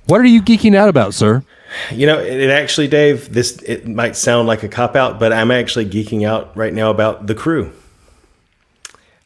[0.07, 1.43] what are you geeking out about sir
[1.91, 5.31] You know, it, it actually, Dave, this it might sound like a cop out, but
[5.31, 7.71] I'm actually geeking out right now about the crew.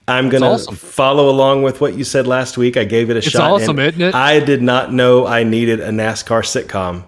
[0.09, 0.75] I'm gonna awesome.
[0.75, 2.75] follow along with what you said last week.
[2.75, 3.49] I gave it a It's shot.
[3.49, 4.13] awesome, isn't it?
[4.13, 7.03] I did not know I needed a NASCAR sitcom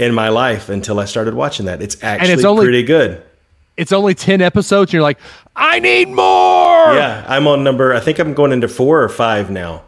[0.00, 1.80] in my life until I started watching that.
[1.80, 3.22] It's actually only- pretty good.
[3.76, 5.18] it's only 10 episodes and you're like
[5.56, 7.94] i need more Yeah, I'm on number.
[7.94, 9.82] I think I'm going into four or five now.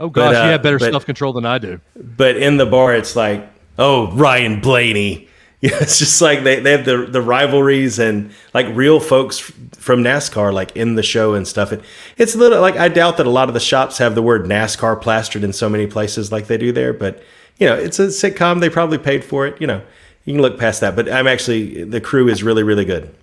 [0.00, 2.94] Oh gosh uh, you have better but- self-control than i do But in the bar,
[2.94, 3.48] it's like,
[3.78, 5.28] oh, Ryan Blaney.
[5.62, 10.02] Yeah, it's just like they, they have the the rivalries and like real folks from
[10.02, 11.70] NASCAR like in the show and stuff.
[11.70, 11.82] It,
[12.16, 14.46] it's a little like I doubt that a lot of the shops have the word
[14.46, 16.94] NASCAR plastered in so many places like they do there.
[16.94, 17.22] But
[17.58, 18.60] you know, it's a sitcom.
[18.60, 19.60] They probably paid for it.
[19.60, 19.82] You know,
[20.24, 20.96] you can look past that.
[20.96, 23.14] But I'm actually the crew is really really good.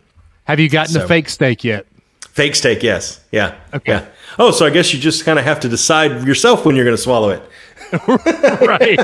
[0.44, 1.88] have you gotten So- the fake steak yet
[2.38, 3.94] Fake steak, yes, yeah, Okay.
[3.94, 4.06] yeah.
[4.38, 6.96] Oh, so I guess you just kind of have to decide yourself when you're going
[6.96, 7.42] to swallow it.
[8.08, 9.00] right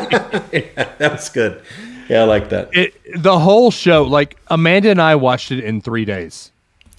[0.99, 1.61] That's good.
[2.09, 2.69] Yeah, I like that.
[2.73, 6.51] it, the whole show like amanda and i watched it in three days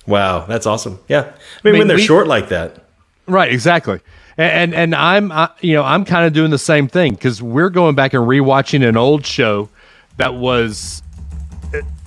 [0.07, 0.99] Wow, that's awesome.
[1.09, 1.25] Yeah, I
[1.63, 2.85] mean, mean, when they're we- short like that.
[3.27, 4.01] right exactly
[4.37, 7.41] and and, and i'm I, you know i'm kind of doing the same thing because
[7.43, 9.69] we're going back and rewatching an old show
[10.17, 11.03] that was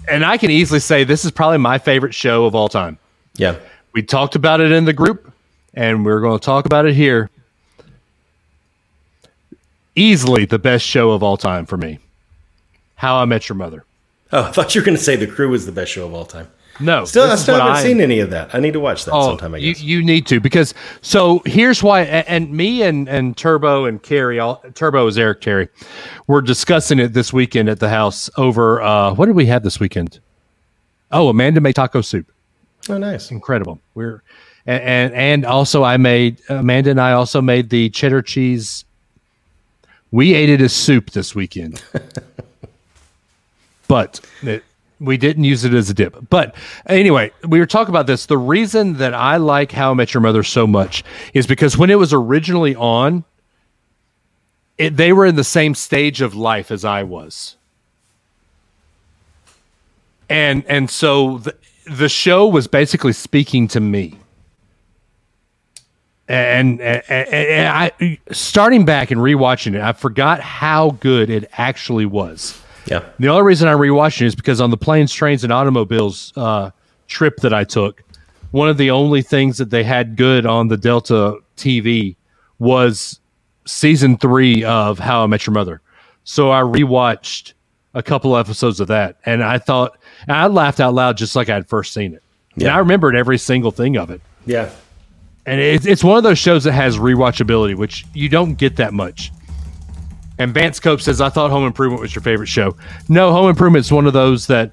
[0.10, 2.98] and i can easily say this is probably my favorite show of all time
[3.38, 3.56] Yeah,
[3.94, 5.32] we talked about it in the group
[5.74, 7.30] and we're going to talk about it here
[9.96, 12.00] easily the best show of all time for me
[12.96, 13.84] how i met your mother
[14.34, 16.14] Oh, I thought you were going to say the crew was the best show of
[16.14, 16.50] all time.
[16.82, 18.54] no Still, I still haven't I- seen any of that.
[18.54, 19.56] I need to watch that Oh, sometime.
[19.56, 19.80] I guess.
[19.82, 24.58] you need to because so here's why and me and and Turbo and Carrie all
[24.76, 25.70] Turbo is Eric Terry
[26.28, 29.80] we're discussing it this weekend at the house over uh what did we have this
[29.80, 30.20] weekend
[31.14, 32.30] oh Amanda made taco soup
[32.90, 33.32] oh, nice.
[33.32, 34.22] incredible we're
[34.66, 38.86] and and, and also I made Amanda and I also made the cheddar cheese
[40.12, 41.84] we ate it as soup this weekend
[43.88, 44.64] but it,
[45.00, 46.30] we didn't use it as a dip.
[46.30, 46.56] But
[46.88, 48.26] anyway, we were talking about this.
[48.26, 51.04] The reason that I like How I Met Your Mother so much
[51.34, 53.24] is because when it was originally on,
[54.78, 57.56] it, they were in the same stage of life as I was,
[60.30, 61.56] and and so the
[61.90, 64.18] the show was basically speaking to me.
[66.28, 72.06] And, and, and- I, starting back and rewatching it, I forgot how good it actually
[72.06, 72.62] was.
[72.86, 76.32] Yeah, The only reason I'm rewatching it is because on the planes, trains, and automobiles
[76.38, 76.72] uh,
[77.08, 78.02] trip that I took,
[78.52, 82.16] one of the only things that they had good on the Delta TV
[82.60, 83.20] was
[83.66, 85.82] season three of How I Met Your Mother.
[86.24, 87.54] So I rewatched
[87.94, 91.50] a couple episodes of that, and I thought and I laughed out loud just like
[91.50, 92.24] I had first seen it.
[92.56, 94.22] And I remembered every single thing of it.
[94.46, 94.70] yeah.
[95.46, 98.94] And it's, it's one of those shows that has rewatchability, which you don't get that
[98.94, 99.32] much.
[100.40, 102.76] And Vance Cope says, I thought Home Improvement was your favorite show.
[103.08, 104.72] No, Home Improvement is one of those that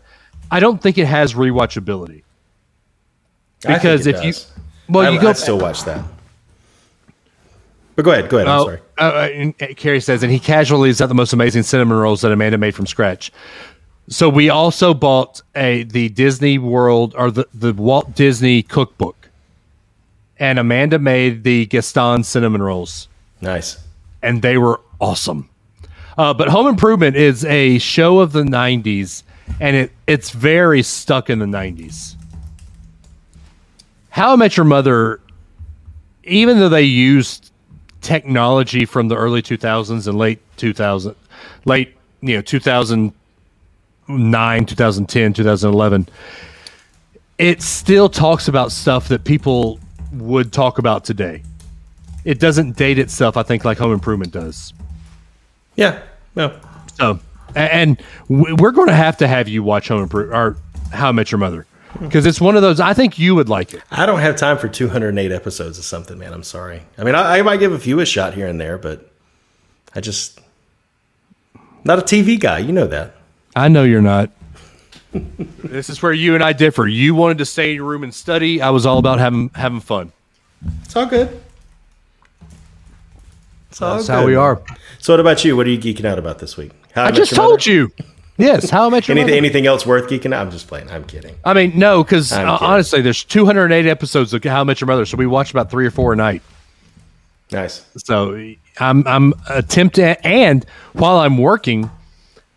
[0.51, 2.23] I don't think it has rewatchability.
[3.67, 4.33] I Because if you-
[4.89, 6.05] well, I, you go- I'd still watch that.
[7.97, 8.29] But go ahead.
[8.29, 8.49] Go ahead.
[8.49, 8.81] I'm sorry.
[8.99, 12.23] uh, uh, uh, Carrie says, and he casually leaves out the most amazing cinnamon rolls
[12.23, 13.31] that Amanda made from scratch.
[14.09, 19.17] So we also bought a the Disney World or the, the Walt Disney cookbook.
[20.39, 23.09] And Amanda made the Gaston cinnamon rolls.
[23.41, 23.79] Nice.
[24.23, 25.49] and they were awesome.
[26.19, 29.23] Uh, but Home Improvement is a show of the '90s,
[29.61, 32.15] and it it's very stuck in the '90s.
[34.11, 35.21] How I Met Your Mother,
[36.25, 37.51] even though they used
[38.05, 41.17] technology from the early 2000s and late 2000,
[41.65, 46.09] late you know 2009, 2010, 2011,
[47.39, 49.81] it still talks about stuff that people
[50.13, 51.43] would talk about today
[52.25, 54.73] it doesn't date itself, I think, like Home Improvement does.
[55.77, 56.03] Yeah.
[56.35, 56.59] No.
[56.95, 57.21] So,
[57.55, 60.57] and we're going to have to have you watch Home Improvement or
[60.91, 61.67] How I Met Your Mother
[62.01, 62.81] because it's one of those.
[62.81, 63.83] I think you would like it.
[63.91, 66.33] I don't have time for 208 episodes of something, man.
[66.33, 66.83] I'm sorry.
[66.99, 69.11] I mean, I, I might give a few a shot here and there, but
[69.95, 70.41] I just
[71.85, 72.59] not a TV guy.
[72.59, 73.15] You know that.
[73.55, 74.31] I know you're not.
[75.13, 76.87] this is where you and I differ.
[76.87, 78.61] You wanted to stay in your room and study.
[78.61, 80.13] I was all about having having fun.
[80.83, 81.41] It's all good.
[83.71, 84.13] It's all That's good.
[84.13, 84.61] how we are.
[84.99, 85.57] So, what about you?
[85.57, 86.73] What are you geeking out about this week?
[86.95, 87.93] How I just told you.
[88.37, 89.37] Yes, How I Met Your Anything, Mother.
[89.39, 90.45] anything else worth geeking out?
[90.47, 90.91] I'm just playing.
[90.91, 91.37] I'm kidding.
[91.45, 95.07] I mean, no, because uh, honestly, there's 208 episodes of How Much Met Your Mother,
[95.07, 96.43] so we watch about three or four a night.
[97.53, 97.87] Nice.
[97.97, 100.65] So I'm I'm attempting, and
[100.95, 101.91] while I'm working,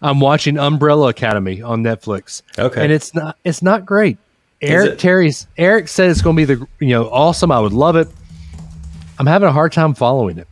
[0.01, 2.41] I'm watching Umbrella Academy on Netflix.
[2.57, 2.81] Okay.
[2.83, 4.17] and it's not it's not great.
[4.61, 4.97] Eric?
[4.97, 7.51] Terry's Eric said it's going to be the you know awesome.
[7.51, 8.07] I would love it.
[9.19, 10.47] I'm having a hard time following it.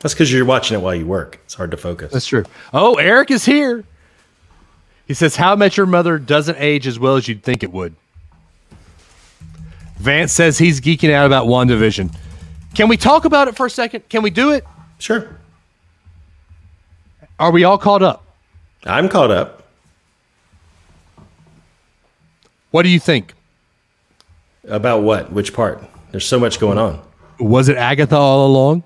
[0.00, 1.40] That's because you're watching it while you work.
[1.44, 2.12] It's hard to focus.
[2.12, 2.44] That's true.
[2.72, 3.84] Oh, Eric is here.
[5.06, 7.72] He says, "How I Met Your Mother doesn't age as well as you'd think it
[7.72, 7.94] would."
[9.96, 12.14] Vance says he's geeking out about WandaVision.
[12.74, 14.08] Can we talk about it for a second?
[14.08, 14.64] Can we do it?
[14.98, 15.28] Sure.
[17.40, 18.24] Are we all caught up?
[18.84, 19.64] I'm caught up.
[22.70, 23.34] What do you think?
[24.68, 25.32] About what?
[25.32, 25.82] Which part?
[26.12, 27.00] There's so much going on.
[27.40, 28.84] Was it Agatha all along?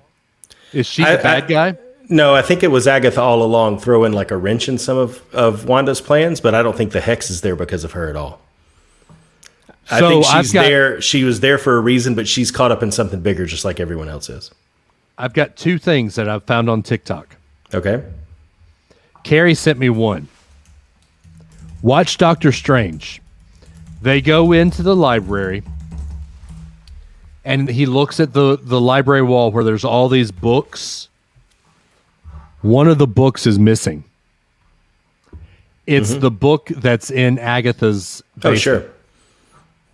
[0.73, 1.77] Is she I- the bad I- guy?
[2.09, 5.21] No, I think it was Agatha all along throwing like a wrench in some of,
[5.33, 8.15] of Wanda's plans, but I don't think the hex is there because of her at
[8.17, 8.41] all.
[9.89, 11.01] I So think I've she's got- there.
[11.01, 13.79] She was there for a reason, but she's caught up in something bigger, just like
[13.79, 14.51] everyone else is.
[15.17, 17.35] I've got two things that I've found on TikTok.
[17.73, 18.03] Okay.
[19.23, 20.27] Carrie sent me one.
[21.81, 23.21] Watch Doctor Strange.
[24.01, 25.63] They go into the library
[27.45, 31.09] and he looks at the, the library wall where there's all these books.
[32.61, 34.03] One of the books is missing.
[35.85, 38.47] It's the book that's in Agatha's Mm-hmm.
[38.47, 38.85] Oh, sure.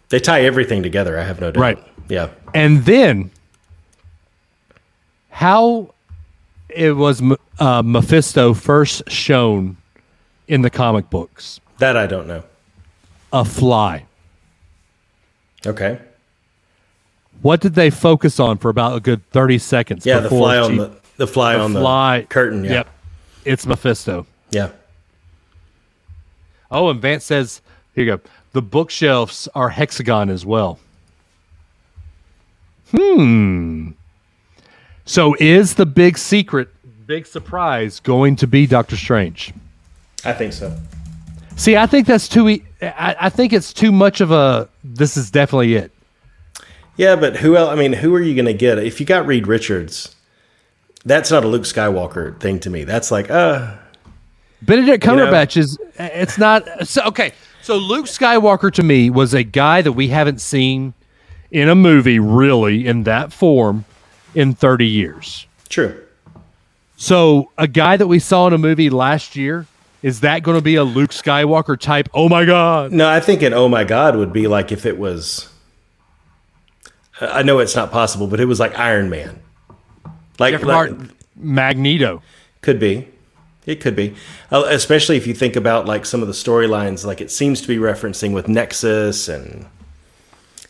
[0.10, 1.20] They tie everything together.
[1.20, 1.60] I have no doubt.
[1.62, 1.84] Right.
[2.08, 2.30] Yeah.
[2.54, 3.32] And then
[5.30, 5.94] how
[6.70, 7.22] it was
[7.60, 9.78] uh, Mephisto first shown
[10.48, 12.44] in the comic books That I don't know.
[13.34, 14.06] a fly.
[15.66, 16.00] Okay.
[17.42, 20.06] What did they focus on for about a good 30 seconds?
[20.06, 22.64] Yeah, the fly on she- the the fly on fly the curtain.
[22.64, 22.72] Yeah.
[22.72, 22.88] Yep.
[23.46, 24.26] It's Mephisto.
[24.52, 24.70] Yeah.
[26.72, 27.62] Oh, and Vance says,
[27.96, 28.22] here you go.
[28.54, 30.80] The bookshelves are hexagon as well.
[32.92, 33.92] Hmm.
[35.06, 36.70] So is the big secret,
[37.06, 39.54] big surprise going to be Doctor Strange?
[40.26, 40.76] I think so.
[41.56, 42.48] See, I think that's too.
[42.50, 44.70] E- I, I think it's too much of a.
[44.84, 45.92] This is definitely it.
[47.00, 47.70] Yeah, but who else?
[47.70, 48.78] I mean, who are you going to get?
[48.78, 50.18] If you got Reed Richards,
[51.06, 52.84] that's not a Luke Skywalker thing to me.
[52.84, 53.78] That's like, uh,
[54.62, 55.14] Benedict know?
[55.14, 55.80] Cumberbatch is.
[55.98, 56.68] It's not.
[56.86, 57.32] So okay.
[57.62, 60.94] So Luke Skywalker to me was a guy that we haven't seen
[61.52, 63.86] in a movie really in that form
[64.36, 65.48] in thirty years.
[65.70, 66.04] true.
[66.98, 69.68] So a guy that we saw in a movie last year
[70.04, 72.10] is that going to be a Luke Skywalker type?
[72.14, 72.92] Oh my god!
[72.92, 75.48] No, I think an oh my god would be like if it was.
[77.22, 79.40] I know it's not possible, but it was like Iron Man.
[80.40, 80.92] Like, like-
[81.36, 82.22] Magneto.
[82.62, 83.08] could be,
[83.66, 84.16] it could be,
[84.52, 87.68] Uh, especially if you think about like some of the storylines, like it seems to
[87.68, 89.66] be referencing with Nexus and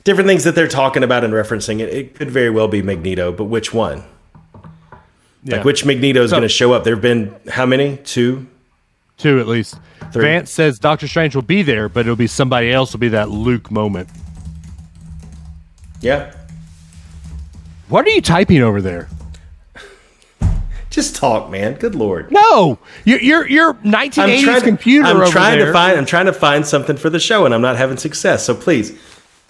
[0.04, 1.80] different things that they're talking about and referencing.
[1.82, 4.04] It, it could very well be Magneto, but which one?
[5.44, 5.58] Yeah.
[5.58, 6.84] Like which Magneto is So- going to show up?
[6.84, 7.98] There have been how many?
[7.98, 8.48] Two.
[9.18, 9.76] Two at least.
[10.12, 10.24] Three.
[10.24, 12.94] Vance says Doctor Strange will be there, but it'll be somebody else.
[12.94, 14.10] Will be that Luke moment.
[16.02, 16.34] Yeah.
[17.90, 19.08] What are you typing over there?
[20.90, 21.74] Just talk, man.
[21.76, 22.32] Good lord.
[22.32, 25.68] No, your your your 1980s computer I'm trying there.
[25.68, 25.98] to find.
[25.98, 28.46] I'm trying to find something for the show, and I'm not having success.
[28.46, 28.98] So please,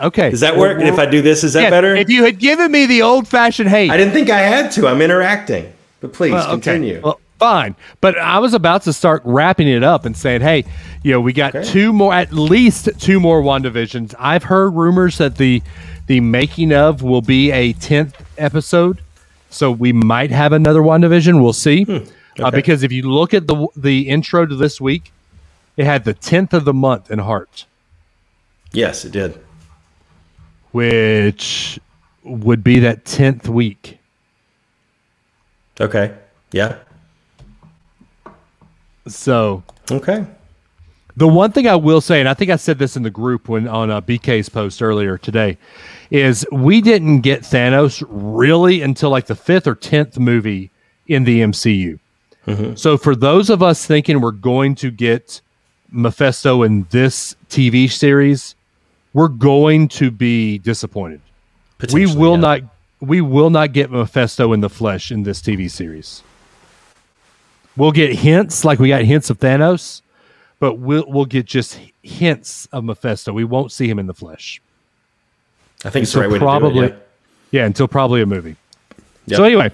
[0.01, 0.79] Okay, does that work?
[0.79, 1.95] And if I do this, is that Yeah, better?
[1.95, 4.87] If you had given me the old fashioned hate, I didn't think I had to.
[4.87, 5.71] I'm interacting,
[6.01, 6.51] but please Well, okay.
[6.53, 7.01] continue.
[7.03, 7.75] Well, fine.
[8.01, 10.63] But I was about to start wrapping it up and saying, hey,
[11.03, 11.65] you know, we got Okay.
[11.69, 14.13] two more, at least two more WandaVisions.
[14.19, 15.61] I've heard rumors that the
[16.07, 19.01] the making of will be a tenth episode,
[19.49, 21.41] so we might have another WandaVision.
[21.41, 21.83] We'll see.
[21.83, 22.43] Uh, Hmm.
[22.45, 22.55] Okay.
[22.55, 25.11] because if you look at the the intro to this week,
[25.75, 27.65] it had the tenth of the month in heart,
[28.71, 29.37] yes, it did.
[30.71, 31.79] which
[32.23, 33.99] would be that tenth week.
[35.81, 36.13] Okay.
[36.51, 36.75] Yeah.
[39.07, 40.25] So Okay.
[41.17, 43.49] The one thing I will say, and I think I said this in the group
[43.49, 45.57] when on uh, BK's post earlier today,
[46.11, 50.71] is we didn't get Thanos really until like the fifth or tenth movie
[51.07, 51.99] in the MCU.
[52.47, 52.75] Mm-hmm.
[52.75, 55.41] So for those of us thinking we're going to get
[55.91, 58.55] Mephisto in this TV series,
[59.13, 61.21] we're going to be disappointed.
[61.93, 62.41] We will yeah.
[62.41, 62.61] not
[63.01, 66.21] we will not get Mephisto in the flesh in this TV series.
[67.77, 70.01] We'll get hints like we got hints of Thanos,
[70.59, 73.31] but we'll we'll get just hints of Mephisto.
[73.31, 74.61] We won't see him in the flesh.
[75.85, 77.07] I think it's the right way probably, to do it.
[77.51, 78.55] yeah, until probably a movie.
[79.27, 79.37] Yep.
[79.37, 79.71] So anyway,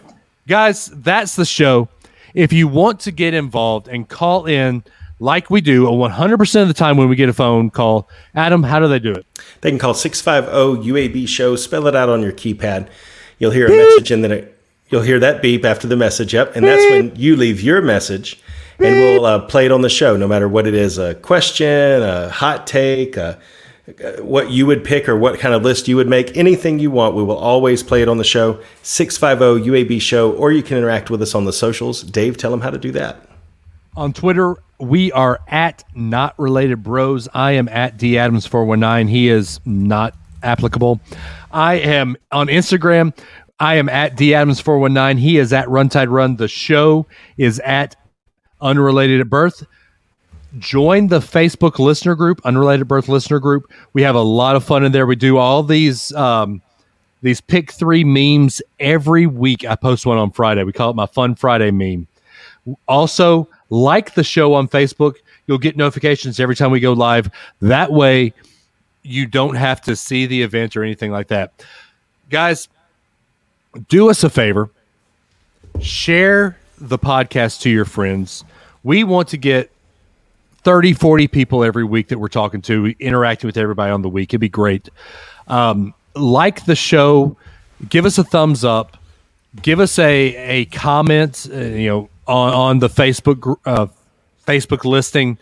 [0.47, 1.89] guys, that's the show.
[2.33, 4.83] If you want to get involved and call in
[5.19, 8.79] like we do 100% of the time when we get a phone call, Adam, how
[8.79, 9.25] do they do it?
[9.61, 12.89] They can call 650 UAB show, spell it out on your keypad.
[13.39, 16.33] You'll hear a message and then it, you'll hear that beep after the message.
[16.33, 16.55] Yep.
[16.55, 18.41] And that's when you leave your message
[18.79, 22.03] and we'll uh, play it on the show, no matter what it is a question,
[22.03, 23.39] a hot take, a,
[23.87, 26.89] Uh, what you would pick or what kind of list you would make, anything you
[26.89, 27.13] want.
[27.13, 28.59] We will always play it on the show.
[28.81, 32.01] 650 UAB show, or you can interact with us on the socials.
[32.01, 33.29] Dave, tell them how to do that.
[33.95, 37.29] On Twitter, we are at not related bros.
[37.33, 39.07] I am at D Adams 419.
[39.07, 40.99] He is not applicable.
[41.51, 43.15] I am on Instagram.
[43.59, 45.21] I am at D Adams 419.
[45.21, 46.37] He is at Runtide Run.
[46.37, 47.05] The show
[47.37, 47.95] is at
[48.61, 49.63] Unrelated at Birth.
[50.59, 53.71] Join the Facebook listener group, Unrelated Birth listener group.
[53.93, 55.05] We have a lot of fun in there.
[55.05, 56.61] We do all these um,
[57.21, 59.65] these pick three memes every week.
[59.65, 60.63] I post one on Friday.
[60.63, 62.07] We call it my Fun Friday meme.
[62.87, 65.15] Also, like the show on Facebook.
[65.47, 67.29] You'll get notifications every time we go live.
[67.61, 68.33] That way,
[69.03, 71.65] you don't have to see the event or anything like that.
[72.29, 72.67] Guys,
[73.87, 74.71] do us a favor
[75.81, 78.43] share the podcast to your friends.
[78.83, 79.71] We want to get
[80.65, 84.31] 30, 40 people every week that we're talking to, interacting with everybody on the week.
[84.31, 84.89] It'd be great.
[85.47, 87.37] Um, like the show,
[87.87, 88.97] give us a thumbs up,
[89.61, 93.85] give us a, a comment, uh, you know, on, on the Facebook, uh,
[94.47, 95.37] Facebook listing.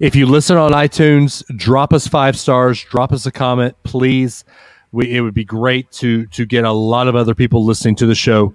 [0.00, 4.44] If you listen on iTunes, drop us five stars, drop us a comment, please.
[4.90, 8.06] We, it would be great to to get a lot of other people listening to
[8.06, 8.54] the show.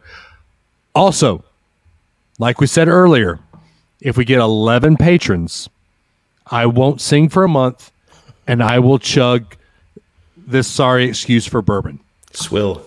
[0.95, 1.45] Also,
[2.39, 3.39] like we said earlier,
[4.01, 5.69] if we get 11 patrons,
[6.49, 7.91] I won't sing for a month
[8.47, 9.55] and I will chug
[10.35, 11.99] this sorry excuse for bourbon.
[12.33, 12.83] Swill.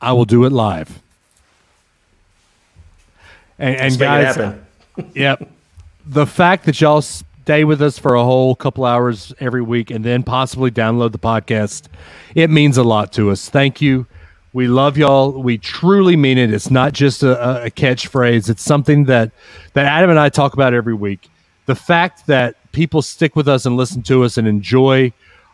[0.00, 1.00] I will do it live.
[3.58, 4.66] And, and Let's make it guys, happen.
[5.14, 5.48] Yep.
[6.06, 10.04] The fact that y'all stay with us for a whole couple hours every week and
[10.04, 11.84] then possibly download the podcast,
[12.34, 13.48] it means a lot to us.
[13.48, 14.06] Thank you.
[14.52, 15.40] We love y'all.
[15.42, 16.52] We truly mean it.
[16.52, 18.48] It's not just a, a catchphrase.
[18.48, 19.30] It's something that
[19.74, 21.30] that Adam and I talk about every week.
[21.66, 25.12] The fact that people stick with us and listen to us and enjoy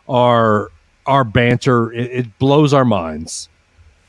[0.09, 0.70] our
[1.05, 3.49] our banter, it, it blows our minds.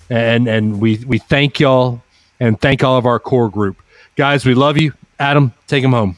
[0.10, 2.02] And and we we thank y'all
[2.40, 3.82] and thank all of our core group.
[4.16, 4.94] Guys, we love you.
[5.20, 6.18] Adam, take him home.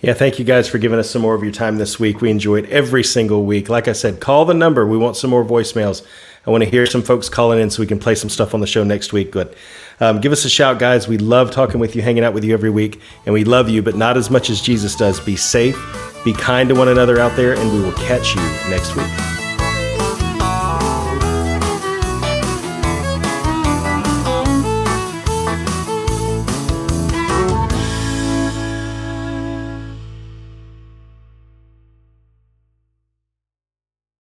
[0.00, 2.20] Yeah, thank you guys for giving us some more of your time this week.
[2.20, 3.68] We enjoy it every single week.
[3.68, 4.86] Like I said, call the number.
[4.86, 6.04] We want some more voicemails.
[6.46, 8.60] I want to hear some folks calling in so we can play some stuff on
[8.60, 9.32] the show next week.
[9.32, 9.54] But
[10.00, 11.06] um, give us a shout, guys.
[11.06, 13.82] We love talking with you, hanging out with you every week, and we love you,
[13.82, 15.20] but not as much as Jesus does.
[15.20, 15.76] Be safe,
[16.24, 19.29] be kind to one another out there, and we will catch you next week.